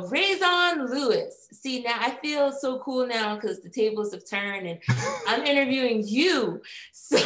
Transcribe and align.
Rajon 0.00 0.86
Lewis. 0.90 1.48
See, 1.52 1.82
now 1.82 1.96
I 1.98 2.10
feel 2.22 2.52
so 2.52 2.78
cool 2.80 3.06
now 3.06 3.34
because 3.36 3.60
the 3.60 3.68
tables 3.68 4.12
have 4.12 4.24
turned 4.28 4.66
and 4.66 4.78
I'm 5.26 5.44
interviewing 5.44 6.02
you. 6.06 6.62
So, 6.92 7.18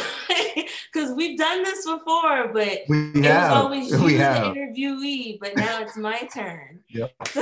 because 0.93 1.11
we've 1.13 1.39
done 1.39 1.63
this 1.63 1.85
before, 1.87 2.49
but 2.53 2.81
we 2.87 3.09
it 3.15 3.25
have. 3.25 3.51
was 3.51 3.63
always 3.63 3.89
you, 3.91 4.03
we 4.03 4.13
the 4.17 4.23
have. 4.23 4.55
interviewee, 4.55 5.39
but 5.39 5.55
now 5.55 5.81
it's 5.81 5.97
my 5.97 6.19
turn. 6.33 6.79
Yep. 6.89 7.11
So, 7.29 7.41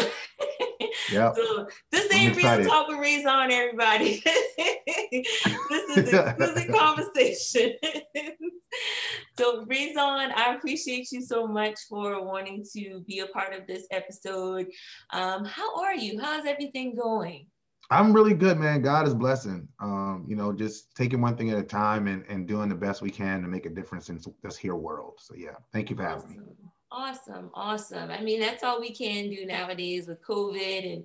Yep. 1.12 1.36
so 1.36 1.68
this 1.92 2.14
ain't 2.14 2.36
real 2.36 2.64
talk 2.66 2.88
with 2.88 3.00
Rajon, 3.00 3.52
everybody. 3.52 4.22
this 5.12 5.98
is 5.98 6.14
Exquisite 6.14 6.74
Conversation. 6.74 7.74
so 9.38 9.66
Rajon, 9.66 10.32
I 10.36 10.56
appreciate 10.56 11.12
you 11.12 11.22
so 11.22 11.48
much 11.48 11.80
for 11.90 12.24
wanting 12.24 12.66
to 12.74 13.04
be 13.08 13.20
a 13.20 13.28
part 13.28 13.54
of 13.54 13.68
this 13.68 13.86
episode. 13.92 14.68
Um, 15.12 15.46
how 15.46 15.82
are 15.82 15.96
you? 15.96 16.20
How's 16.20 16.46
everything 16.46 16.96
going? 16.96 17.48
I'm 17.92 18.14
really 18.14 18.36
good, 18.36 18.60
man. 18.60 18.84
God 18.84 19.08
is 19.08 19.16
blessing. 19.16 19.68
Um, 19.80 20.24
you 20.28 20.36
know, 20.36 20.54
just 20.54 20.96
taking 20.96 21.22
one 21.22 21.36
thing 21.36 21.50
at 21.50 21.58
a 21.58 21.64
time 21.64 22.08
and, 22.08 22.24
and 22.30 22.48
doing 22.48 22.70
the 22.70 22.76
best 22.76 23.02
we 23.02 23.10
can 23.10 23.42
to 23.42 23.48
make 23.48 23.66
a 23.66 23.70
difference 23.70 24.10
in 24.10 24.20
this 24.44 24.58
here 24.58 24.76
world. 24.76 25.16
So 25.18 25.34
yeah, 25.36 25.56
thank 25.74 25.90
you 25.90 25.96
for 25.96 26.04
having 26.04 26.30
me. 26.30 26.69
Awesome, 26.92 27.52
awesome. 27.54 28.10
I 28.10 28.22
mean, 28.22 28.40
that's 28.40 28.64
all 28.64 28.80
we 28.80 28.94
can 28.94 29.30
do 29.30 29.46
nowadays 29.46 30.08
with 30.08 30.24
COVID 30.24 30.94
and 30.94 31.04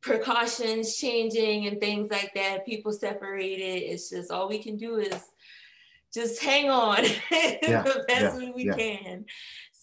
precautions 0.00 0.96
changing 0.96 1.66
and 1.66 1.80
things 1.80 2.10
like 2.10 2.32
that. 2.34 2.64
People 2.64 2.92
separated. 2.92 3.82
It's 3.82 4.10
just 4.10 4.30
all 4.30 4.48
we 4.48 4.58
can 4.58 4.76
do 4.76 4.96
is 4.96 5.22
just 6.14 6.42
hang 6.42 6.70
on 6.70 7.04
Yeah, 7.30 7.82
the 7.82 8.04
best 8.08 8.20
yeah, 8.22 8.36
way 8.36 8.52
we 8.54 8.66
yeah. 8.66 8.74
can. 8.74 9.24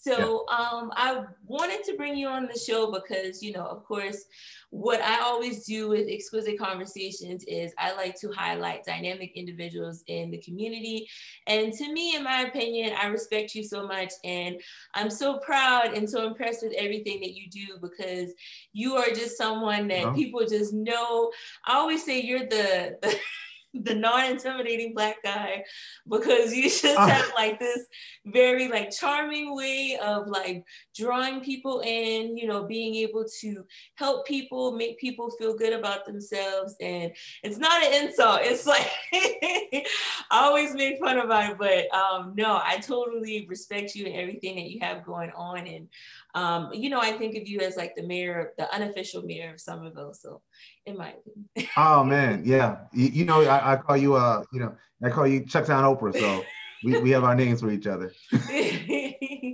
So 0.02 0.46
um, 0.48 0.92
I 0.96 1.24
wanted 1.46 1.84
to 1.86 1.96
bring 1.98 2.16
you 2.16 2.28
on 2.28 2.48
the 2.52 2.58
show 2.58 2.90
because, 2.92 3.44
you 3.44 3.52
know, 3.52 3.66
of 3.66 3.84
course, 3.84 4.26
what 4.70 5.02
I 5.02 5.20
always 5.20 5.66
do 5.66 5.90
with 5.90 6.08
Exquisite 6.08 6.58
Conversations 6.58 7.44
is 7.48 7.74
I 7.78 7.94
like 7.96 8.18
to 8.22 8.32
highlight 8.32 8.86
dynamic 8.86 9.34
individuals 9.36 10.04
in 10.08 10.32
the 10.32 10.38
community. 10.38 11.10
And 11.48 11.74
to 11.74 11.92
me, 11.92 12.16
in 12.16 12.24
my 12.24 12.42
opinion, 12.44 12.96
I 13.02 13.08
respect 13.08 13.56
you 13.56 13.64
so 13.64 13.86
much. 13.88 14.14
And 14.24 14.62
I'm 14.94 15.10
so 15.10 15.40
proud 15.40 15.94
and 15.94 16.10
so 16.10 16.26
impressed 16.28 16.64
with 16.64 16.74
everything 16.78 17.20
that 17.22 17.34
you 17.34 17.50
do 17.50 17.78
because 17.82 18.32
you 18.72 18.96
are 18.96 19.10
just 19.10 19.38
someone 19.38 19.88
that 19.90 20.04
Yeah. 20.04 20.14
people 20.14 20.46
just 20.46 20.74
know. 20.74 21.32
I 21.66 21.74
always 21.74 22.06
say 22.06 22.22
you're 22.22 22.48
the, 22.48 22.98
the 23.02 23.20
the 23.74 23.94
non-intimidating 23.94 24.94
black 24.94 25.18
guy 25.24 25.64
because 26.10 26.54
you 26.54 26.64
just 26.70 26.86
Ah. 26.98 27.08
have 27.08 27.32
like 27.36 27.60
this 27.60 27.86
very 28.26 28.68
like 28.68 28.92
charming 28.92 29.56
way 29.56 29.98
of 30.04 30.28
like 30.28 30.64
drawing 30.96 31.40
people 31.42 31.82
in 31.86 32.36
you 32.36 32.48
know 32.48 32.64
being 32.66 32.96
able 32.96 33.26
to 33.42 33.64
help 33.96 34.26
people 34.26 34.72
make 34.72 34.98
people 35.00 35.30
feel 35.38 35.56
good 35.56 35.74
about 35.74 36.06
themselves. 36.06 36.76
And 36.82 37.12
it's 37.44 37.58
not 37.58 37.84
an 37.84 38.06
insult. 38.06 38.42
It's 38.44 38.66
like 38.66 38.90
i 39.14 39.84
always 40.32 40.74
make 40.74 41.00
fun 41.00 41.20
about 41.20 41.52
it 41.52 41.58
but 41.58 41.94
um 41.94 42.34
no 42.36 42.60
i 42.64 42.78
totally 42.78 43.46
respect 43.50 43.96
you 43.96 44.06
and 44.06 44.16
everything 44.16 44.56
that 44.56 44.70
you 44.70 44.80
have 44.82 45.06
going 45.06 45.32
on. 45.32 45.68
And 45.68 45.88
um 46.36 46.70
you 46.74 46.90
know 46.90 47.00
i 47.00 47.12
think 47.12 47.36
of 47.36 47.48
you 47.48 47.60
as 47.60 47.76
like 47.78 47.96
the 47.96 48.04
mayor 48.04 48.40
of 48.40 48.48
the 48.58 48.74
unofficial 48.74 49.22
mayor 49.24 49.54
of 49.54 49.60
Summerville. 49.62 50.14
So 50.14 50.42
in 50.90 50.98
my 50.98 51.10
opinion 51.10 51.40
Oh 51.78 52.04
man, 52.04 52.44
yeah. 52.46 52.78
You, 52.94 53.08
you 53.08 53.26
know, 53.26 53.42
I, 53.42 53.74
I 53.74 53.76
call 53.78 53.98
you 53.98 54.16
uh, 54.16 54.44
you 54.52 54.60
know, 54.60 54.76
I 55.04 55.10
call 55.10 55.28
you 55.28 55.42
Chucktown 55.42 55.84
Oprah. 55.84 56.14
So 56.18 56.44
we, 56.84 57.00
we 57.00 57.10
have 57.12 57.24
our 57.24 57.36
names 57.36 57.62
for 57.62 57.72
each 57.72 57.88
other. 57.88 58.12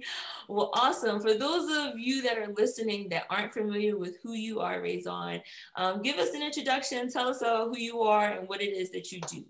well, 0.47 0.71
awesome. 0.73 1.21
For 1.21 1.33
those 1.33 1.69
of 1.77 1.97
you 1.97 2.21
that 2.23 2.37
are 2.37 2.53
listening 2.55 3.09
that 3.09 3.23
aren't 3.29 3.53
familiar 3.53 3.97
with 3.97 4.17
who 4.21 4.33
you 4.33 4.59
are, 4.59 4.81
Rajon, 4.81 5.41
um, 5.75 6.01
give 6.01 6.17
us 6.17 6.33
an 6.33 6.43
introduction. 6.43 7.09
Tell 7.11 7.29
us 7.29 7.41
uh, 7.41 7.65
who 7.65 7.77
you 7.77 8.01
are 8.01 8.25
and 8.25 8.47
what 8.47 8.61
it 8.61 8.73
is 8.73 8.91
that 8.91 9.11
you 9.11 9.21
do. 9.21 9.45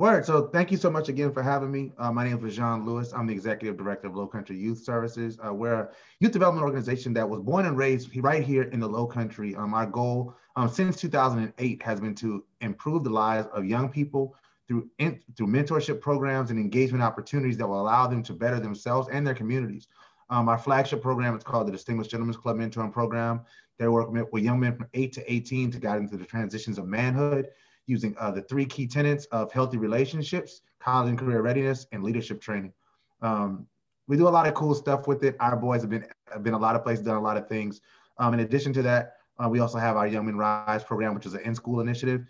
Word. 0.00 0.24
So 0.24 0.46
thank 0.46 0.70
you 0.70 0.78
so 0.78 0.88
much 0.88 1.10
again 1.10 1.30
for 1.30 1.42
having 1.42 1.70
me. 1.70 1.92
Uh, 1.98 2.10
my 2.10 2.24
name 2.24 2.38
is 2.38 2.42
Rajon 2.42 2.86
Lewis. 2.86 3.12
I'm 3.12 3.26
the 3.26 3.34
executive 3.34 3.76
director 3.76 4.06
of 4.06 4.16
Low 4.16 4.26
Country 4.26 4.56
Youth 4.56 4.78
Services. 4.78 5.38
Uh, 5.46 5.52
we're 5.52 5.74
a 5.74 5.88
youth 6.20 6.32
development 6.32 6.64
organization 6.64 7.12
that 7.12 7.28
was 7.28 7.42
born 7.42 7.66
and 7.66 7.76
raised 7.76 8.08
right 8.16 8.42
here 8.42 8.62
in 8.62 8.80
the 8.80 8.88
Low 8.88 9.06
Country. 9.06 9.54
Um, 9.54 9.74
our 9.74 9.84
goal 9.84 10.34
um, 10.56 10.70
since 10.70 10.96
2008 10.96 11.82
has 11.82 12.00
been 12.00 12.14
to 12.14 12.42
improve 12.62 13.04
the 13.04 13.10
lives 13.10 13.46
of 13.52 13.66
young 13.66 13.90
people 13.90 14.34
through 14.66 14.88
in, 15.00 15.20
through 15.36 15.48
mentorship 15.48 16.00
programs 16.00 16.50
and 16.50 16.58
engagement 16.58 17.04
opportunities 17.04 17.58
that 17.58 17.68
will 17.68 17.82
allow 17.82 18.06
them 18.06 18.22
to 18.22 18.32
better 18.32 18.58
themselves 18.58 19.06
and 19.12 19.26
their 19.26 19.34
communities. 19.34 19.88
Um, 20.30 20.48
our 20.48 20.56
flagship 20.56 21.02
program 21.02 21.36
is 21.36 21.44
called 21.44 21.68
the 21.68 21.72
Distinguished 21.72 22.10
Gentlemen's 22.10 22.38
Club 22.38 22.56
Mentoring 22.56 22.90
Program. 22.90 23.42
They 23.78 23.86
work 23.86 24.10
with 24.10 24.42
young 24.42 24.60
men 24.60 24.76
from 24.76 24.86
8 24.94 25.12
to 25.12 25.30
18 25.30 25.72
to 25.72 25.78
guide 25.78 25.98
them 25.98 26.08
through 26.08 26.20
the 26.20 26.24
transitions 26.24 26.78
of 26.78 26.86
manhood 26.86 27.48
using 27.90 28.14
uh, 28.18 28.30
the 28.30 28.42
three 28.42 28.64
key 28.64 28.86
tenets 28.86 29.26
of 29.26 29.52
healthy 29.52 29.76
relationships, 29.76 30.62
college 30.78 31.10
and 31.10 31.18
career 31.18 31.42
readiness, 31.42 31.86
and 31.92 32.02
leadership 32.02 32.40
training. 32.40 32.72
Um, 33.20 33.66
we 34.06 34.16
do 34.16 34.28
a 34.28 34.30
lot 34.30 34.46
of 34.46 34.54
cool 34.54 34.74
stuff 34.74 35.06
with 35.06 35.22
it. 35.24 35.36
Our 35.40 35.56
boys 35.56 35.82
have 35.82 35.90
been 35.90 36.06
have 36.32 36.42
been 36.42 36.54
a 36.54 36.58
lot 36.58 36.76
of 36.76 36.82
places, 36.82 37.04
done 37.04 37.16
a 37.16 37.20
lot 37.20 37.36
of 37.36 37.48
things. 37.48 37.80
Um, 38.18 38.34
in 38.34 38.40
addition 38.40 38.72
to 38.74 38.82
that, 38.82 39.14
uh, 39.38 39.48
we 39.48 39.60
also 39.60 39.78
have 39.78 39.96
our 39.96 40.06
Young 40.06 40.26
Men 40.26 40.36
Rise 40.36 40.84
program, 40.84 41.14
which 41.14 41.26
is 41.26 41.34
an 41.34 41.40
in-school 41.40 41.80
initiative. 41.80 42.24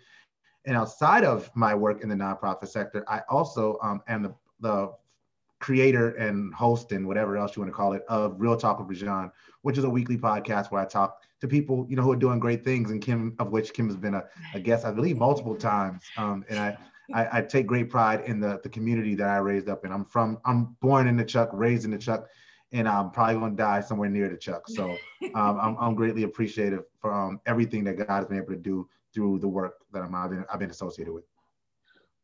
And 0.65 0.77
outside 0.77 1.23
of 1.23 1.49
my 1.55 1.73
work 1.73 2.01
in 2.03 2.09
the 2.09 2.15
nonprofit 2.15 2.67
sector, 2.67 3.03
I 3.07 3.21
also 3.29 3.77
um, 3.81 4.01
am 4.07 4.23
the, 4.23 4.33
the 4.59 4.91
creator 5.61 6.09
and 6.15 6.53
host 6.53 6.91
and 6.91 7.07
whatever 7.07 7.37
else 7.37 7.55
you 7.55 7.61
want 7.61 7.71
to 7.71 7.75
call 7.75 7.93
it 7.93 8.03
of 8.09 8.35
Real 8.39 8.57
Talk 8.57 8.79
with 8.79 8.89
Rajon, 8.89 9.31
which 9.61 9.77
is 9.77 9.83
a 9.83 9.89
weekly 9.89 10.17
podcast 10.17 10.71
where 10.71 10.81
I 10.81 10.85
talk 10.85 11.21
to 11.39 11.47
people, 11.47 11.85
you 11.87 11.95
know, 11.95 12.01
who 12.01 12.11
are 12.11 12.17
doing 12.17 12.39
great 12.39 12.65
things, 12.65 12.91
and 12.91 13.01
Kim, 13.01 13.35
of 13.39 13.51
which 13.51 13.73
Kim 13.73 13.87
has 13.87 13.95
been 13.95 14.15
a, 14.15 14.23
a 14.53 14.59
guest, 14.59 14.85
I 14.85 14.91
believe, 14.91 15.17
multiple 15.17 15.55
times. 15.55 16.03
Um, 16.17 16.43
and 16.49 16.59
I, 16.59 16.77
I, 17.13 17.39
I 17.39 17.41
take 17.41 17.67
great 17.67 17.89
pride 17.89 18.23
in 18.25 18.39
the, 18.39 18.59
the 18.63 18.69
community 18.69 19.15
that 19.15 19.27
I 19.27 19.37
raised 19.37 19.69
up 19.69 19.85
in. 19.85 19.91
I'm 19.91 20.05
from, 20.05 20.39
I'm 20.45 20.75
born 20.81 21.07
in 21.07 21.15
the 21.15 21.25
Chuck, 21.25 21.49
raised 21.53 21.85
in 21.85 21.91
the 21.91 21.97
Chuck, 21.97 22.27
and 22.71 22.87
I'm 22.87 23.11
probably 23.11 23.35
going 23.35 23.51
to 23.51 23.57
die 23.57 23.81
somewhere 23.81 24.09
near 24.09 24.29
the 24.29 24.37
Chuck. 24.37 24.67
So 24.67 24.97
um, 25.35 25.59
I'm, 25.59 25.77
I'm 25.77 25.95
greatly 25.95 26.23
appreciative 26.23 26.83
for 26.99 27.13
um, 27.13 27.39
everything 27.45 27.83
that 27.83 27.97
God 27.97 28.07
has 28.07 28.25
been 28.25 28.37
able 28.37 28.53
to 28.53 28.55
do 28.55 28.87
through 29.13 29.39
the 29.39 29.47
work 29.47 29.75
that 29.91 30.01
I'm, 30.03 30.15
I've, 30.15 30.29
been, 30.29 30.45
I've 30.51 30.59
been 30.59 30.69
associated 30.69 31.13
with. 31.13 31.25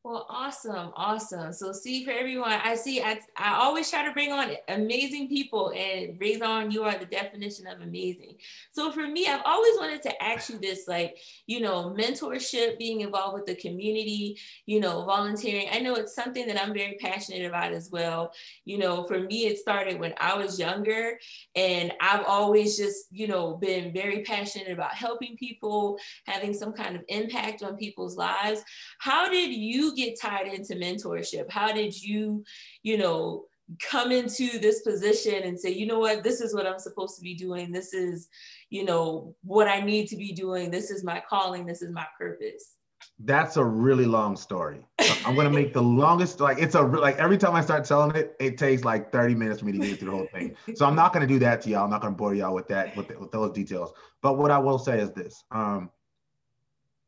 Well, 0.07 0.25
awesome, 0.29 0.93
awesome. 0.95 1.51
So, 1.51 1.73
see 1.73 2.05
for 2.05 2.11
everyone, 2.11 2.53
I 2.63 2.75
see. 2.75 3.01
I, 3.01 3.19
I 3.35 3.55
always 3.55 3.89
try 3.89 4.05
to 4.05 4.13
bring 4.13 4.31
on 4.31 4.51
amazing 4.69 5.27
people, 5.27 5.73
and 5.75 6.17
Rajon, 6.17 6.71
you 6.71 6.83
are 6.83 6.97
the 6.97 7.05
definition 7.05 7.67
of 7.67 7.81
amazing. 7.81 8.35
So, 8.71 8.89
for 8.89 9.05
me, 9.05 9.27
I've 9.27 9.41
always 9.43 9.75
wanted 9.75 10.01
to 10.03 10.23
ask 10.23 10.49
you 10.49 10.59
this, 10.59 10.87
like, 10.87 11.17
you 11.45 11.59
know, 11.59 11.93
mentorship, 11.93 12.79
being 12.79 13.01
involved 13.01 13.33
with 13.33 13.47
the 13.47 13.55
community, 13.55 14.39
you 14.65 14.79
know, 14.79 15.03
volunteering. 15.03 15.67
I 15.73 15.79
know 15.79 15.95
it's 15.95 16.15
something 16.15 16.47
that 16.47 16.63
I'm 16.63 16.73
very 16.73 16.95
passionate 17.01 17.45
about 17.45 17.73
as 17.73 17.89
well. 17.91 18.31
You 18.63 18.77
know, 18.77 19.03
for 19.03 19.19
me, 19.19 19.47
it 19.47 19.57
started 19.57 19.99
when 19.99 20.13
I 20.21 20.37
was 20.37 20.57
younger, 20.57 21.19
and 21.53 21.91
I've 21.99 22.23
always 22.23 22.77
just, 22.77 23.07
you 23.11 23.27
know, 23.27 23.57
been 23.57 23.91
very 23.91 24.23
passionate 24.23 24.71
about 24.71 24.93
helping 24.93 25.35
people, 25.35 25.99
having 26.25 26.53
some 26.53 26.71
kind 26.71 26.95
of 26.95 27.03
impact 27.09 27.61
on 27.61 27.75
people's 27.75 28.15
lives. 28.15 28.63
How 28.99 29.29
did 29.29 29.51
you 29.51 29.96
get 29.97 30.19
tied 30.19 30.47
into 30.47 30.75
mentorship? 30.75 31.49
How 31.49 31.73
did 31.73 32.01
you, 32.01 32.43
you 32.83 32.97
know, 32.97 33.45
come 33.81 34.11
into 34.11 34.59
this 34.59 34.81
position 34.81 35.43
and 35.43 35.59
say, 35.59 35.71
you 35.71 35.85
know 35.85 35.99
what, 35.99 36.23
this 36.23 36.39
is 36.39 36.53
what 36.55 36.65
I'm 36.65 36.79
supposed 36.79 37.17
to 37.17 37.21
be 37.21 37.35
doing. 37.35 37.71
This 37.71 37.93
is, 37.93 38.29
you 38.69 38.85
know, 38.85 39.35
what 39.43 39.67
I 39.67 39.81
need 39.81 40.07
to 40.07 40.15
be 40.15 40.31
doing. 40.31 40.71
This 40.71 40.89
is 40.89 41.03
my 41.03 41.21
calling. 41.27 41.65
This 41.65 41.81
is 41.81 41.91
my 41.91 42.05
purpose. 42.17 42.75
That's 43.19 43.57
a 43.57 43.63
really 43.63 44.05
long 44.05 44.35
story. 44.35 44.85
I'm 45.25 45.35
gonna 45.35 45.49
make 45.49 45.73
the 45.73 45.81
longest. 45.81 46.39
Like 46.39 46.59
it's 46.59 46.75
a 46.75 46.81
like 46.81 47.17
every 47.17 47.37
time 47.37 47.55
I 47.55 47.61
start 47.61 47.83
telling 47.85 48.15
it, 48.15 48.35
it 48.39 48.57
takes 48.57 48.83
like 48.83 49.11
30 49.11 49.35
minutes 49.35 49.59
for 49.59 49.65
me 49.65 49.71
to 49.71 49.79
get 49.79 49.99
through 49.99 50.11
the 50.11 50.17
whole 50.17 50.27
thing. 50.31 50.55
So 50.75 50.85
I'm 50.85 50.95
not 50.95 51.13
gonna 51.13 51.27
do 51.27 51.39
that 51.39 51.61
to 51.63 51.69
y'all. 51.69 51.83
I'm 51.83 51.89
not 51.89 52.01
gonna 52.01 52.15
bore 52.15 52.35
y'all 52.35 52.53
with 52.53 52.67
that 52.69 52.95
with, 52.95 53.09
with 53.19 53.31
those 53.31 53.51
details. 53.53 53.91
But 54.21 54.37
what 54.37 54.51
I 54.51 54.59
will 54.59 54.77
say 54.77 54.99
is 54.99 55.11
this: 55.11 55.43
um, 55.51 55.89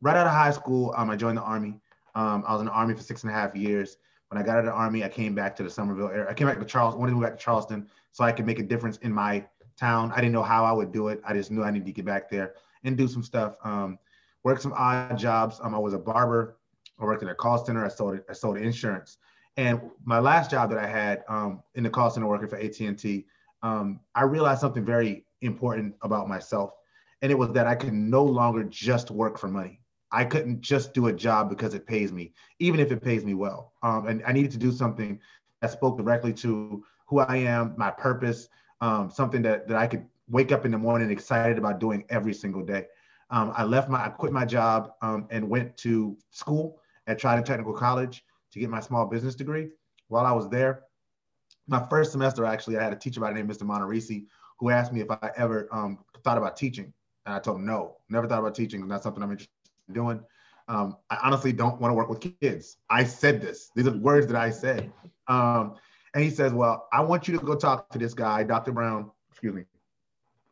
right 0.01 0.15
out 0.15 0.27
of 0.27 0.33
high 0.33 0.51
school, 0.51 0.93
um, 0.97 1.09
I 1.09 1.15
joined 1.15 1.37
the 1.37 1.43
army. 1.43 1.79
Um, 2.15 2.43
I 2.47 2.53
was 2.53 2.61
in 2.61 2.67
the 2.67 2.71
army 2.71 2.93
for 2.93 3.03
six 3.03 3.23
and 3.23 3.31
a 3.31 3.35
half 3.35 3.55
years. 3.55 3.97
When 4.29 4.41
I 4.41 4.45
got 4.45 4.57
out 4.57 4.59
of 4.59 4.65
the 4.65 4.71
army, 4.73 5.03
I 5.03 5.09
came 5.09 5.33
back 5.33 5.55
to 5.55 5.63
the 5.63 5.69
Summerville 5.69 6.09
area. 6.09 6.27
I 6.29 6.33
came 6.33 6.47
back 6.47 6.59
to 6.59 6.65
Charleston. 6.65 6.99
Wanted 6.99 7.11
to 7.11 7.15
move 7.15 7.23
back 7.23 7.37
to 7.37 7.43
Charleston 7.43 7.87
so 8.11 8.23
I 8.23 8.31
could 8.31 8.45
make 8.45 8.59
a 8.59 8.63
difference 8.63 8.97
in 8.97 9.11
my 9.11 9.45
town. 9.77 10.11
I 10.11 10.17
didn't 10.17 10.33
know 10.33 10.43
how 10.43 10.65
I 10.65 10.71
would 10.71 10.91
do 10.91 11.07
it. 11.07 11.21
I 11.25 11.33
just 11.33 11.49
knew 11.51 11.63
I 11.63 11.71
needed 11.71 11.85
to 11.85 11.91
get 11.91 12.05
back 12.05 12.29
there 12.29 12.53
and 12.83 12.97
do 12.97 13.07
some 13.07 13.23
stuff. 13.23 13.55
Um, 13.63 13.97
worked 14.43 14.61
some 14.61 14.73
odd 14.73 15.17
jobs. 15.17 15.59
Um, 15.63 15.73
I 15.73 15.79
was 15.79 15.93
a 15.93 15.99
barber. 15.99 16.57
I 16.99 17.05
worked 17.05 17.23
in 17.23 17.29
a 17.29 17.35
call 17.35 17.63
center. 17.63 17.83
I 17.83 17.89
sold 17.89 18.19
I 18.29 18.33
sold 18.33 18.57
insurance. 18.57 19.17
And 19.57 19.81
my 20.05 20.19
last 20.19 20.51
job 20.51 20.69
that 20.69 20.79
I 20.79 20.87
had 20.87 21.23
um, 21.27 21.63
in 21.75 21.83
the 21.83 21.89
call 21.89 22.09
center 22.09 22.27
working 22.27 22.47
for 22.47 22.57
AT&T, 22.57 23.25
um, 23.61 23.99
I 24.15 24.23
realized 24.23 24.61
something 24.61 24.85
very 24.85 25.25
important 25.41 25.95
about 26.01 26.29
myself. 26.29 26.71
And 27.21 27.31
it 27.31 27.35
was 27.35 27.51
that 27.51 27.67
I 27.67 27.75
could 27.75 27.93
no 27.93 28.23
longer 28.23 28.63
just 28.63 29.11
work 29.11 29.37
for 29.37 29.49
money. 29.49 29.78
I 30.11 30.25
couldn't 30.25 30.61
just 30.61 30.93
do 30.93 31.07
a 31.07 31.13
job 31.13 31.49
because 31.49 31.73
it 31.73 31.85
pays 31.85 32.11
me, 32.11 32.33
even 32.59 32.79
if 32.79 32.91
it 32.91 33.01
pays 33.01 33.23
me 33.23 33.33
well. 33.35 33.73
Um, 33.83 34.07
and 34.07 34.23
I 34.25 34.31
needed 34.31 34.51
to 34.51 34.57
do 34.57 34.71
something 34.71 35.19
that 35.61 35.71
spoke 35.71 35.97
directly 35.97 36.33
to 36.33 36.83
who 37.05 37.19
I 37.19 37.37
am, 37.37 37.73
my 37.77 37.91
purpose, 37.91 38.49
um, 38.81 39.09
something 39.09 39.41
that, 39.43 39.67
that 39.67 39.77
I 39.77 39.87
could 39.87 40.05
wake 40.29 40.51
up 40.51 40.65
in 40.65 40.71
the 40.71 40.77
morning 40.77 41.11
excited 41.11 41.57
about 41.57 41.79
doing 41.79 42.05
every 42.09 42.33
single 42.33 42.63
day. 42.63 42.85
Um, 43.31 43.53
I 43.55 43.63
left 43.63 43.89
my, 43.89 44.05
I 44.05 44.09
quit 44.09 44.31
my 44.31 44.45
job 44.45 44.93
um, 45.01 45.27
and 45.29 45.47
went 45.47 45.77
to 45.77 46.17
school 46.31 46.81
at 47.07 47.19
Trident 47.19 47.45
Technical 47.45 47.73
College 47.73 48.23
to 48.51 48.59
get 48.59 48.69
my 48.69 48.79
small 48.79 49.05
business 49.05 49.35
degree. 49.35 49.69
While 50.07 50.25
I 50.25 50.31
was 50.31 50.49
there, 50.49 50.83
my 51.67 51.85
first 51.89 52.11
semester, 52.11 52.45
actually, 52.45 52.77
I 52.77 52.83
had 52.83 52.93
a 52.93 52.95
teacher 52.95 53.19
by 53.19 53.29
the 53.29 53.35
name 53.35 53.49
of 53.49 53.55
Mr. 53.55 53.63
Monterisi 53.63 54.25
who 54.59 54.69
asked 54.69 54.91
me 54.91 55.01
if 55.01 55.11
I 55.11 55.31
ever 55.37 55.69
um, 55.71 55.99
thought 56.23 56.37
about 56.37 56.57
teaching. 56.57 56.91
And 57.25 57.35
I 57.35 57.39
told 57.39 57.57
him, 57.57 57.65
no, 57.65 57.97
never 58.09 58.27
thought 58.27 58.39
about 58.39 58.55
teaching. 58.55 58.81
It's 58.81 58.89
Not 58.89 59.03
something 59.03 59.21
I'm 59.21 59.31
interested 59.31 59.53
in 59.53 59.58
doing. 59.93 60.21
Um, 60.67 60.97
I 61.09 61.17
honestly 61.23 61.51
don't 61.51 61.81
want 61.81 61.91
to 61.91 61.95
work 61.95 62.09
with 62.09 62.33
kids. 62.41 62.77
I 62.89 63.03
said 63.03 63.41
this. 63.41 63.71
These 63.75 63.87
are 63.87 63.97
words 63.97 64.27
that 64.27 64.35
I 64.35 64.51
said. 64.51 64.91
Um, 65.27 65.75
and 66.13 66.23
he 66.23 66.29
says, 66.29 66.53
well, 66.53 66.87
I 66.91 67.01
want 67.01 67.27
you 67.27 67.37
to 67.37 67.43
go 67.43 67.55
talk 67.55 67.89
to 67.89 67.99
this 67.99 68.13
guy, 68.13 68.43
Dr. 68.43 68.71
Brown, 68.71 69.11
excuse 69.31 69.53
me, 69.53 69.63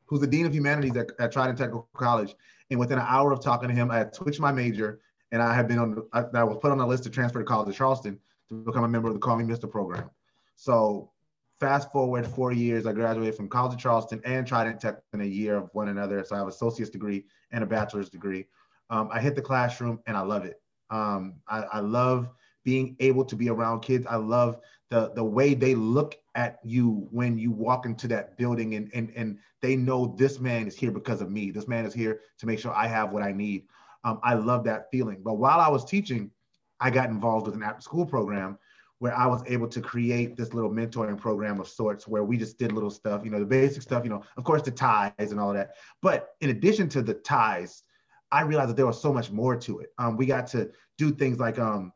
who's 0.06 0.20
the 0.20 0.28
Dean 0.28 0.46
of 0.46 0.54
Humanities 0.54 0.96
at, 0.96 1.12
at 1.20 1.32
Trident 1.32 1.58
Technical 1.58 1.88
College. 1.96 2.36
And 2.70 2.80
within 2.80 2.98
an 2.98 3.06
hour 3.08 3.32
of 3.32 3.44
talking 3.44 3.70
to 3.70 3.76
him, 3.76 3.92
I 3.92 3.98
had 3.98 4.14
switched 4.14 4.40
my 4.40 4.52
major 4.52 5.02
and 5.32 5.42
I 5.42 5.54
had 5.54 5.68
been 5.68 5.80
on, 5.80 6.04
I, 6.14 6.24
I 6.34 6.44
was 6.44 6.58
put 6.62 6.72
on 6.72 6.80
a 6.80 6.88
list 6.88 7.04
to 7.04 7.10
transfer 7.10 7.40
to 7.40 7.46
College 7.46 7.70
of 7.70 7.76
Charleston 7.76 8.20
to 8.50 8.56
become 8.56 8.84
a 8.84 8.88
member 8.88 9.08
of 9.08 9.14
the 9.14 9.20
Call 9.20 9.38
Me 9.38 9.44
Mr. 9.44 9.70
program. 9.70 10.10
So 10.56 11.12
fast 11.60 11.92
forward 11.92 12.26
four 12.26 12.52
years, 12.52 12.86
I 12.86 12.94
graduated 12.94 13.36
from 13.36 13.50
College 13.50 13.74
of 13.74 13.80
Charleston 13.80 14.22
and 14.26 14.46
Trident 14.46 14.80
Tech 14.80 14.98
in 15.14 15.22
a 15.22 15.26
year 15.26 15.58
of 15.58 15.70
one 15.74 15.90
another. 15.90 16.24
So 16.24 16.36
I 16.36 16.40
have 16.40 16.48
an 16.48 16.54
associate's 16.54 16.92
degree 16.92 17.26
and 17.52 17.64
a 17.64 17.68
bachelor's 17.68 18.10
degree. 18.10 18.46
Um, 18.90 19.10
I 19.12 19.20
hit 19.20 19.36
the 19.36 19.42
classroom 19.42 20.00
and 20.08 20.16
I 20.16 20.22
love 20.22 20.46
it. 20.46 20.62
Um, 20.90 21.36
I, 21.48 21.60
I, 21.64 21.80
love 21.80 22.30
being 22.64 22.96
able 23.00 23.26
to 23.26 23.36
be 23.36 23.50
around 23.50 23.82
kids. 23.82 24.06
I 24.08 24.16
love 24.16 24.60
the, 24.90 25.12
the 25.16 25.24
way 25.24 25.54
they 25.54 25.76
look 25.76 26.16
at 26.36 26.60
you 26.64 27.08
when 27.12 27.38
you 27.38 27.52
walk 27.52 27.86
into 27.86 28.08
that 28.08 28.38
building 28.38 28.76
and, 28.76 28.90
and, 28.94 29.12
and 29.16 29.38
they 29.62 29.76
know 29.76 30.16
this 30.18 30.40
man 30.40 30.66
is 30.66 30.78
here 30.78 30.92
because 30.92 31.20
of 31.20 31.30
me. 31.30 31.52
This 31.52 31.68
man 31.68 31.86
is 31.86 31.94
here 31.94 32.22
to 32.40 32.46
make 32.46 32.60
sure 32.60 32.72
I 32.74 32.88
have 32.88 33.12
what 33.12 33.24
I 33.24 33.34
need. 33.34 33.64
Um, 34.06 34.22
I 34.24 34.36
love 34.36 34.64
that 34.64 34.90
feeling. 34.90 35.22
But 35.22 35.34
while 35.34 35.60
I 35.60 35.68
was 35.68 35.84
teaching, 35.84 36.32
I 36.80 36.90
got 36.90 37.10
involved 37.10 37.48
with 37.48 37.56
an 37.56 37.64
after 37.64 37.82
school 37.82 38.06
program 38.06 38.58
where 39.00 39.16
I 39.16 39.28
was 39.28 39.44
able 39.46 39.68
to 39.68 39.82
create 39.82 40.38
this 40.38 40.54
little 40.54 40.72
mentoring 40.72 41.18
program 41.18 41.60
of 41.60 41.68
sorts 41.68 42.08
where 42.08 42.24
we 42.24 42.38
just 42.38 42.58
did 42.58 42.72
little 42.72 42.90
stuff, 42.90 43.24
you 43.24 43.30
know, 43.30 43.40
the 43.40 43.46
basic 43.46 43.82
stuff, 43.82 44.04
you 44.04 44.10
know, 44.10 44.24
of 44.38 44.44
course 44.44 44.64
the 44.64 44.72
ties 44.72 45.14
and 45.20 45.40
all 45.40 45.54
that. 45.54 45.76
But 46.02 46.30
in 46.42 46.50
addition 46.50 46.90
to 46.90 47.02
the 47.02 47.14
ties, 47.14 47.84
I 48.32 48.42
realized 48.42 48.70
that 48.70 48.78
there 48.78 48.86
was 48.86 49.02
so 49.02 49.14
much 49.14 49.32
more 49.32 49.56
to 49.56 49.80
it. 49.80 49.94
Um, 49.98 50.18
we 50.18 50.26
got 50.26 50.48
to 50.48 50.70
do 50.98 51.12
things 51.12 51.40
like 51.40 51.60
um, 51.60 51.94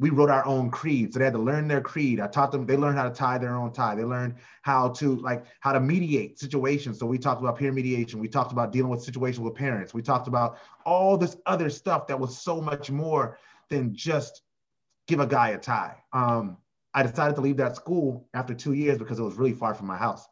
we 0.00 0.08
wrote 0.08 0.30
our 0.30 0.44
own 0.46 0.70
creed. 0.70 1.12
So 1.12 1.18
they 1.18 1.26
had 1.26 1.34
to 1.34 1.38
learn 1.38 1.68
their 1.68 1.82
creed. 1.82 2.20
I 2.20 2.26
taught 2.26 2.52
them, 2.52 2.64
they 2.64 2.76
learned 2.76 2.96
how 2.96 3.04
to 3.04 3.14
tie 3.14 3.36
their 3.36 3.54
own 3.54 3.72
tie. 3.72 3.94
They 3.94 4.04
learned 4.04 4.36
how 4.62 4.88
to 4.88 5.16
like 5.16 5.44
how 5.60 5.72
to 5.72 5.80
mediate 5.80 6.38
situations. 6.38 6.98
So 6.98 7.06
we 7.06 7.18
talked 7.18 7.42
about 7.42 7.58
peer 7.58 7.70
mediation. 7.70 8.18
We 8.18 8.28
talked 8.28 8.50
about 8.50 8.72
dealing 8.72 8.90
with 8.90 9.02
situations 9.02 9.40
with 9.40 9.54
parents. 9.54 9.92
We 9.92 10.00
talked 10.00 10.26
about 10.26 10.56
all 10.86 11.18
this 11.18 11.36
other 11.44 11.68
stuff 11.68 12.06
that 12.06 12.18
was 12.18 12.38
so 12.38 12.62
much 12.62 12.90
more 12.90 13.38
than 13.68 13.94
just 13.94 14.42
give 15.06 15.20
a 15.20 15.26
guy 15.26 15.50
a 15.50 15.58
tie. 15.58 15.96
Um, 16.12 16.56
I 16.94 17.02
decided 17.02 17.34
to 17.36 17.42
leave 17.42 17.58
that 17.58 17.76
school 17.76 18.26
after 18.32 18.54
two 18.54 18.72
years 18.72 18.98
because 18.98 19.18
it 19.18 19.22
was 19.22 19.34
really 19.34 19.52
far 19.52 19.74
from 19.74 19.86
my 19.86 19.96
house. 19.96 20.26